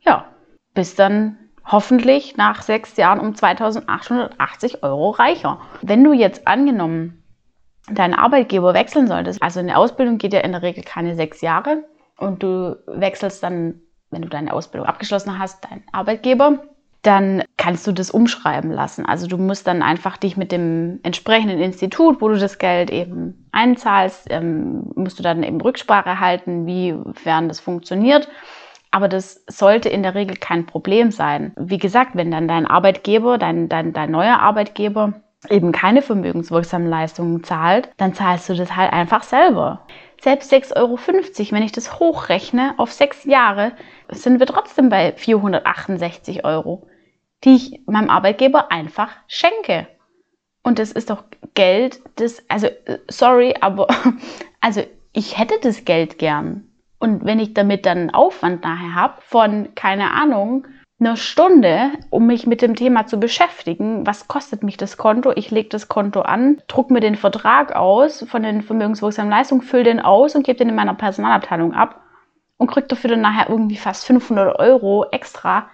ja, 0.00 0.24
bist 0.74 0.98
dann 0.98 1.38
hoffentlich 1.64 2.36
nach 2.36 2.62
sechs 2.62 2.96
Jahren 2.96 3.20
um 3.20 3.34
2880 3.34 4.82
Euro 4.82 5.10
reicher. 5.10 5.60
Wenn 5.80 6.02
du 6.02 6.12
jetzt 6.12 6.46
angenommen 6.46 7.22
deinen 7.88 8.14
Arbeitgeber 8.14 8.74
wechseln 8.74 9.06
solltest, 9.06 9.42
also 9.42 9.60
eine 9.60 9.76
Ausbildung 9.76 10.18
geht 10.18 10.32
ja 10.32 10.40
in 10.40 10.52
der 10.52 10.62
Regel 10.62 10.82
keine 10.82 11.14
sechs 11.14 11.40
Jahre 11.40 11.84
und 12.18 12.42
du 12.42 12.76
wechselst 12.86 13.42
dann, 13.42 13.80
wenn 14.10 14.22
du 14.22 14.28
deine 14.28 14.52
Ausbildung 14.52 14.88
abgeschlossen 14.88 15.38
hast, 15.38 15.64
deinen 15.64 15.84
Arbeitgeber, 15.92 16.64
dann 17.02 17.42
kannst 17.56 17.86
du 17.86 17.92
das 17.92 18.10
umschreiben 18.10 18.70
lassen. 18.70 19.04
Also 19.04 19.26
du 19.26 19.36
musst 19.36 19.66
dann 19.66 19.82
einfach 19.82 20.16
dich 20.16 20.36
mit 20.36 20.52
dem 20.52 21.00
entsprechenden 21.02 21.58
Institut, 21.58 22.20
wo 22.20 22.28
du 22.28 22.38
das 22.38 22.58
Geld 22.58 22.90
eben 22.90 23.48
einzahlst, 23.50 24.28
ähm, 24.30 24.90
musst 24.94 25.18
du 25.18 25.22
dann 25.24 25.42
eben 25.42 25.60
Rücksprache 25.60 26.20
halten, 26.20 26.66
wie 26.66 26.96
fern 27.14 27.48
das 27.48 27.58
funktioniert. 27.58 28.28
Aber 28.92 29.08
das 29.08 29.42
sollte 29.48 29.88
in 29.88 30.02
der 30.02 30.14
Regel 30.14 30.36
kein 30.36 30.66
Problem 30.66 31.10
sein. 31.10 31.52
Wie 31.56 31.78
gesagt, 31.78 32.10
wenn 32.14 32.30
dann 32.30 32.46
dein 32.46 32.66
Arbeitgeber, 32.66 33.36
dein, 33.36 33.68
dein, 33.68 33.92
dein 33.92 34.10
neuer 34.10 34.38
Arbeitgeber 34.38 35.14
eben 35.50 35.72
keine 35.72 36.02
vermögenswirksamen 36.02 36.88
Leistungen 36.88 37.42
zahlt, 37.42 37.90
dann 37.96 38.14
zahlst 38.14 38.48
du 38.48 38.54
das 38.54 38.76
halt 38.76 38.92
einfach 38.92 39.24
selber. 39.24 39.86
Selbst 40.20 40.52
6,50 40.52 40.76
Euro, 40.76 40.98
wenn 41.50 41.62
ich 41.64 41.72
das 41.72 41.98
hochrechne 41.98 42.74
auf 42.76 42.92
sechs 42.92 43.24
Jahre, 43.24 43.72
sind 44.08 44.38
wir 44.38 44.46
trotzdem 44.46 44.88
bei 44.88 45.12
468 45.16 46.44
Euro 46.44 46.86
die 47.44 47.56
ich 47.56 47.80
meinem 47.86 48.10
Arbeitgeber 48.10 48.70
einfach 48.70 49.10
schenke. 49.26 49.86
Und 50.62 50.78
das 50.78 50.92
ist 50.92 51.10
doch 51.10 51.24
Geld, 51.54 52.00
das, 52.16 52.42
also, 52.48 52.68
sorry, 53.08 53.54
aber, 53.60 53.88
also, 54.60 54.82
ich 55.12 55.38
hätte 55.38 55.54
das 55.62 55.84
Geld 55.84 56.18
gern. 56.18 56.68
Und 56.98 57.24
wenn 57.24 57.40
ich 57.40 57.52
damit 57.52 57.84
dann 57.84 57.98
einen 57.98 58.10
Aufwand 58.10 58.62
nachher 58.62 58.94
habe 58.94 59.14
von, 59.22 59.74
keine 59.74 60.12
Ahnung, 60.12 60.66
einer 61.00 61.16
Stunde, 61.16 61.90
um 62.10 62.26
mich 62.26 62.46
mit 62.46 62.62
dem 62.62 62.76
Thema 62.76 63.06
zu 63.06 63.18
beschäftigen, 63.18 64.06
was 64.06 64.28
kostet 64.28 64.62
mich 64.62 64.76
das 64.76 64.96
Konto? 64.96 65.32
Ich 65.34 65.50
lege 65.50 65.68
das 65.68 65.88
Konto 65.88 66.20
an, 66.20 66.62
druck 66.68 66.92
mir 66.92 67.00
den 67.00 67.16
Vertrag 67.16 67.74
aus 67.74 68.24
von 68.28 68.44
den 68.44 68.62
vermögenswirksamen 68.62 69.30
Leistungen, 69.30 69.62
fülle 69.62 69.82
den 69.82 70.00
aus 70.00 70.36
und 70.36 70.44
gebe 70.46 70.58
den 70.58 70.68
in 70.68 70.76
meiner 70.76 70.94
Personalabteilung 70.94 71.74
ab 71.74 72.00
und 72.56 72.68
kriege 72.68 72.86
dafür 72.86 73.10
dann 73.10 73.20
nachher 73.20 73.50
irgendwie 73.50 73.76
fast 73.76 74.06
500 74.06 74.56
Euro 74.60 75.06
extra 75.10 75.68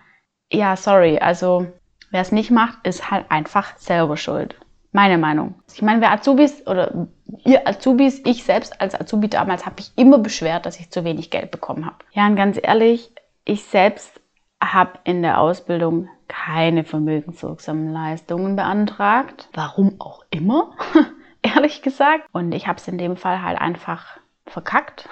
ja, 0.50 0.76
sorry, 0.76 1.18
also 1.18 1.66
wer 2.10 2.20
es 2.20 2.32
nicht 2.32 2.50
macht, 2.50 2.78
ist 2.86 3.10
halt 3.10 3.30
einfach 3.30 3.76
selber 3.76 4.16
schuld. 4.16 4.56
Meine 4.92 5.18
Meinung. 5.18 5.54
Ich 5.74 5.82
meine, 5.82 6.00
wer 6.00 6.12
Azubis 6.12 6.66
oder 6.66 7.08
ihr 7.44 7.68
Azubis, 7.68 8.22
ich 8.24 8.44
selbst 8.44 8.80
als 8.80 8.98
Azubi 8.98 9.28
damals, 9.28 9.66
habe 9.66 9.76
ich 9.80 9.92
immer 9.96 10.18
beschwert, 10.18 10.64
dass 10.64 10.80
ich 10.80 10.90
zu 10.90 11.04
wenig 11.04 11.30
Geld 11.30 11.50
bekommen 11.50 11.84
habe. 11.84 11.98
Ja, 12.12 12.26
und 12.26 12.36
ganz 12.36 12.58
ehrlich, 12.60 13.12
ich 13.44 13.64
selbst 13.64 14.20
habe 14.62 14.98
in 15.04 15.22
der 15.22 15.40
Ausbildung 15.40 16.08
keine 16.26 16.84
vermögenswirksamen 16.84 17.92
Leistungen 17.92 18.56
beantragt. 18.56 19.48
Warum 19.52 20.00
auch 20.00 20.24
immer, 20.30 20.72
ehrlich 21.42 21.82
gesagt. 21.82 22.26
Und 22.32 22.52
ich 22.52 22.66
habe 22.66 22.78
es 22.78 22.88
in 22.88 22.98
dem 22.98 23.16
Fall 23.16 23.42
halt 23.42 23.60
einfach 23.60 24.18
verkackt 24.46 25.08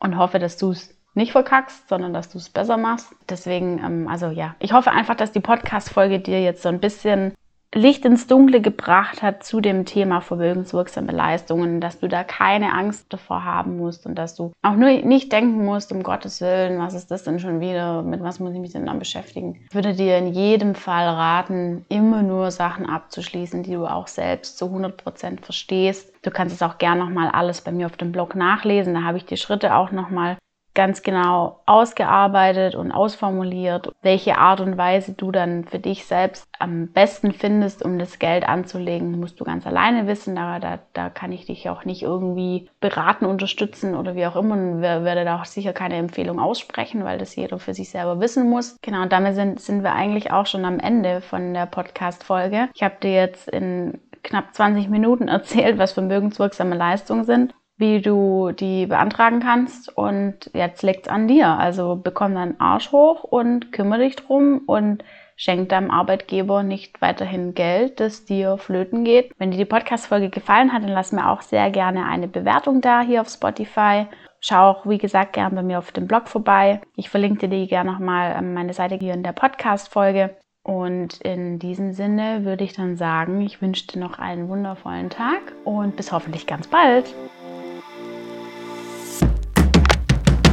und 0.00 0.18
hoffe, 0.18 0.38
dass 0.38 0.56
du 0.56 0.72
es 0.72 0.94
nicht 1.14 1.32
verkackst, 1.32 1.88
sondern 1.88 2.14
dass 2.14 2.30
du 2.30 2.38
es 2.38 2.48
besser 2.48 2.76
machst. 2.76 3.14
Deswegen, 3.28 3.78
ähm, 3.84 4.08
also 4.08 4.28
ja, 4.28 4.54
ich 4.58 4.72
hoffe 4.72 4.90
einfach, 4.90 5.16
dass 5.16 5.32
die 5.32 5.40
Podcast-Folge 5.40 6.20
dir 6.20 6.42
jetzt 6.42 6.62
so 6.62 6.68
ein 6.68 6.80
bisschen 6.80 7.34
Licht 7.72 8.04
ins 8.04 8.26
Dunkle 8.26 8.60
gebracht 8.60 9.22
hat 9.22 9.44
zu 9.44 9.60
dem 9.60 9.84
Thema 9.84 10.20
vermögenswirksame 10.20 11.12
Leistungen, 11.12 11.80
dass 11.80 12.00
du 12.00 12.08
da 12.08 12.24
keine 12.24 12.72
Angst 12.72 13.12
davor 13.12 13.44
haben 13.44 13.76
musst 13.76 14.06
und 14.06 14.16
dass 14.16 14.34
du 14.34 14.52
auch 14.60 14.74
nur 14.74 14.90
nicht 14.90 15.30
denken 15.30 15.64
musst, 15.64 15.92
um 15.92 16.02
Gottes 16.02 16.40
Willen, 16.40 16.80
was 16.80 16.94
ist 16.94 17.12
das 17.12 17.22
denn 17.22 17.38
schon 17.38 17.60
wieder, 17.60 18.02
mit 18.02 18.24
was 18.24 18.40
muss 18.40 18.54
ich 18.54 18.58
mich 18.58 18.72
denn 18.72 18.86
dann 18.86 18.98
beschäftigen. 18.98 19.60
Ich 19.68 19.74
würde 19.74 19.94
dir 19.94 20.18
in 20.18 20.32
jedem 20.32 20.74
Fall 20.74 21.06
raten, 21.06 21.84
immer 21.88 22.24
nur 22.24 22.50
Sachen 22.50 22.86
abzuschließen, 22.86 23.62
die 23.62 23.74
du 23.74 23.86
auch 23.86 24.08
selbst 24.08 24.58
zu 24.58 24.64
100% 24.64 25.40
verstehst. 25.40 26.12
Du 26.22 26.32
kannst 26.32 26.56
es 26.56 26.62
auch 26.62 26.78
gerne 26.78 27.04
nochmal 27.04 27.30
alles 27.30 27.60
bei 27.60 27.70
mir 27.70 27.86
auf 27.86 27.96
dem 27.96 28.10
Blog 28.10 28.34
nachlesen, 28.34 28.94
da 28.94 29.02
habe 29.02 29.18
ich 29.18 29.26
die 29.26 29.36
Schritte 29.36 29.76
auch 29.76 29.92
nochmal 29.92 30.38
ganz 30.74 31.02
genau 31.02 31.60
ausgearbeitet 31.66 32.74
und 32.74 32.92
ausformuliert, 32.92 33.92
welche 34.02 34.38
Art 34.38 34.60
und 34.60 34.76
Weise 34.76 35.12
du 35.12 35.32
dann 35.32 35.64
für 35.64 35.78
dich 35.78 36.04
selbst 36.04 36.46
am 36.58 36.88
besten 36.88 37.32
findest, 37.32 37.84
um 37.84 37.98
das 37.98 38.18
Geld 38.18 38.48
anzulegen, 38.48 39.18
musst 39.18 39.40
du 39.40 39.44
ganz 39.44 39.66
alleine 39.66 40.06
wissen. 40.06 40.36
Da, 40.36 40.58
da, 40.58 40.78
da 40.92 41.10
kann 41.10 41.32
ich 41.32 41.46
dich 41.46 41.68
auch 41.68 41.84
nicht 41.84 42.02
irgendwie 42.02 42.68
beraten, 42.80 43.24
unterstützen 43.24 43.96
oder 43.96 44.14
wie 44.14 44.26
auch 44.26 44.36
immer 44.36 44.54
und 44.54 44.80
werde 44.80 45.24
da 45.24 45.40
auch 45.40 45.44
sicher 45.44 45.72
keine 45.72 45.96
Empfehlung 45.96 46.38
aussprechen, 46.38 47.04
weil 47.04 47.18
das 47.18 47.34
jeder 47.36 47.58
für 47.58 47.74
sich 47.74 47.90
selber 47.90 48.20
wissen 48.20 48.48
muss. 48.48 48.76
Genau, 48.82 49.02
und 49.02 49.12
damit 49.12 49.34
sind, 49.34 49.60
sind 49.60 49.82
wir 49.82 49.92
eigentlich 49.92 50.32
auch 50.32 50.46
schon 50.46 50.64
am 50.64 50.78
Ende 50.78 51.20
von 51.20 51.54
der 51.54 51.66
Podcast-Folge. 51.66 52.68
Ich 52.74 52.82
habe 52.82 52.96
dir 53.02 53.12
jetzt 53.12 53.48
in 53.48 53.98
knapp 54.22 54.54
20 54.54 54.88
Minuten 54.88 55.28
erzählt, 55.28 55.78
was 55.78 55.92
vermögenswirksame 55.92 56.76
Leistungen 56.76 57.24
sind 57.24 57.54
wie 57.80 58.00
du 58.00 58.52
die 58.52 58.86
beantragen 58.86 59.40
kannst. 59.40 59.96
Und 59.96 60.50
jetzt 60.54 60.82
liegt 60.82 61.06
es 61.06 61.12
an 61.12 61.26
dir. 61.26 61.48
Also 61.48 61.96
bekomm 61.96 62.34
deinen 62.34 62.60
Arsch 62.60 62.92
hoch 62.92 63.24
und 63.24 63.72
kümmere 63.72 64.00
dich 64.00 64.16
drum 64.16 64.62
und 64.66 65.02
schenk 65.36 65.70
deinem 65.70 65.90
Arbeitgeber 65.90 66.62
nicht 66.62 67.00
weiterhin 67.00 67.54
Geld, 67.54 67.98
das 67.98 68.26
dir 68.26 68.58
flöten 68.58 69.04
geht. 69.04 69.32
Wenn 69.38 69.50
dir 69.50 69.56
die 69.56 69.64
Podcast-Folge 69.64 70.28
gefallen 70.28 70.72
hat, 70.72 70.82
dann 70.82 70.90
lass 70.90 71.12
mir 71.12 71.30
auch 71.30 71.40
sehr 71.40 71.70
gerne 71.70 72.04
eine 72.04 72.28
Bewertung 72.28 72.82
da 72.82 73.00
hier 73.00 73.22
auf 73.22 73.28
Spotify. 73.30 74.06
Schau 74.40 74.70
auch, 74.70 74.86
wie 74.86 74.98
gesagt, 74.98 75.32
gerne 75.32 75.56
bei 75.56 75.62
mir 75.62 75.78
auf 75.78 75.92
dem 75.92 76.06
Blog 76.06 76.28
vorbei. 76.28 76.82
Ich 76.94 77.08
verlinke 77.08 77.48
dir 77.48 77.66
gerne 77.66 77.90
nochmal 77.92 78.40
meine 78.42 78.74
Seite 78.74 78.96
hier 78.96 79.14
in 79.14 79.22
der 79.22 79.32
Podcast-Folge. 79.32 80.36
Und 80.62 81.22
in 81.22 81.58
diesem 81.58 81.94
Sinne 81.94 82.44
würde 82.44 82.64
ich 82.64 82.74
dann 82.74 82.96
sagen, 82.96 83.40
ich 83.40 83.62
wünsche 83.62 83.86
dir 83.86 83.98
noch 83.98 84.18
einen 84.18 84.48
wundervollen 84.48 85.08
Tag 85.08 85.40
und 85.64 85.96
bis 85.96 86.12
hoffentlich 86.12 86.46
ganz 86.46 86.68
bald. 86.68 87.14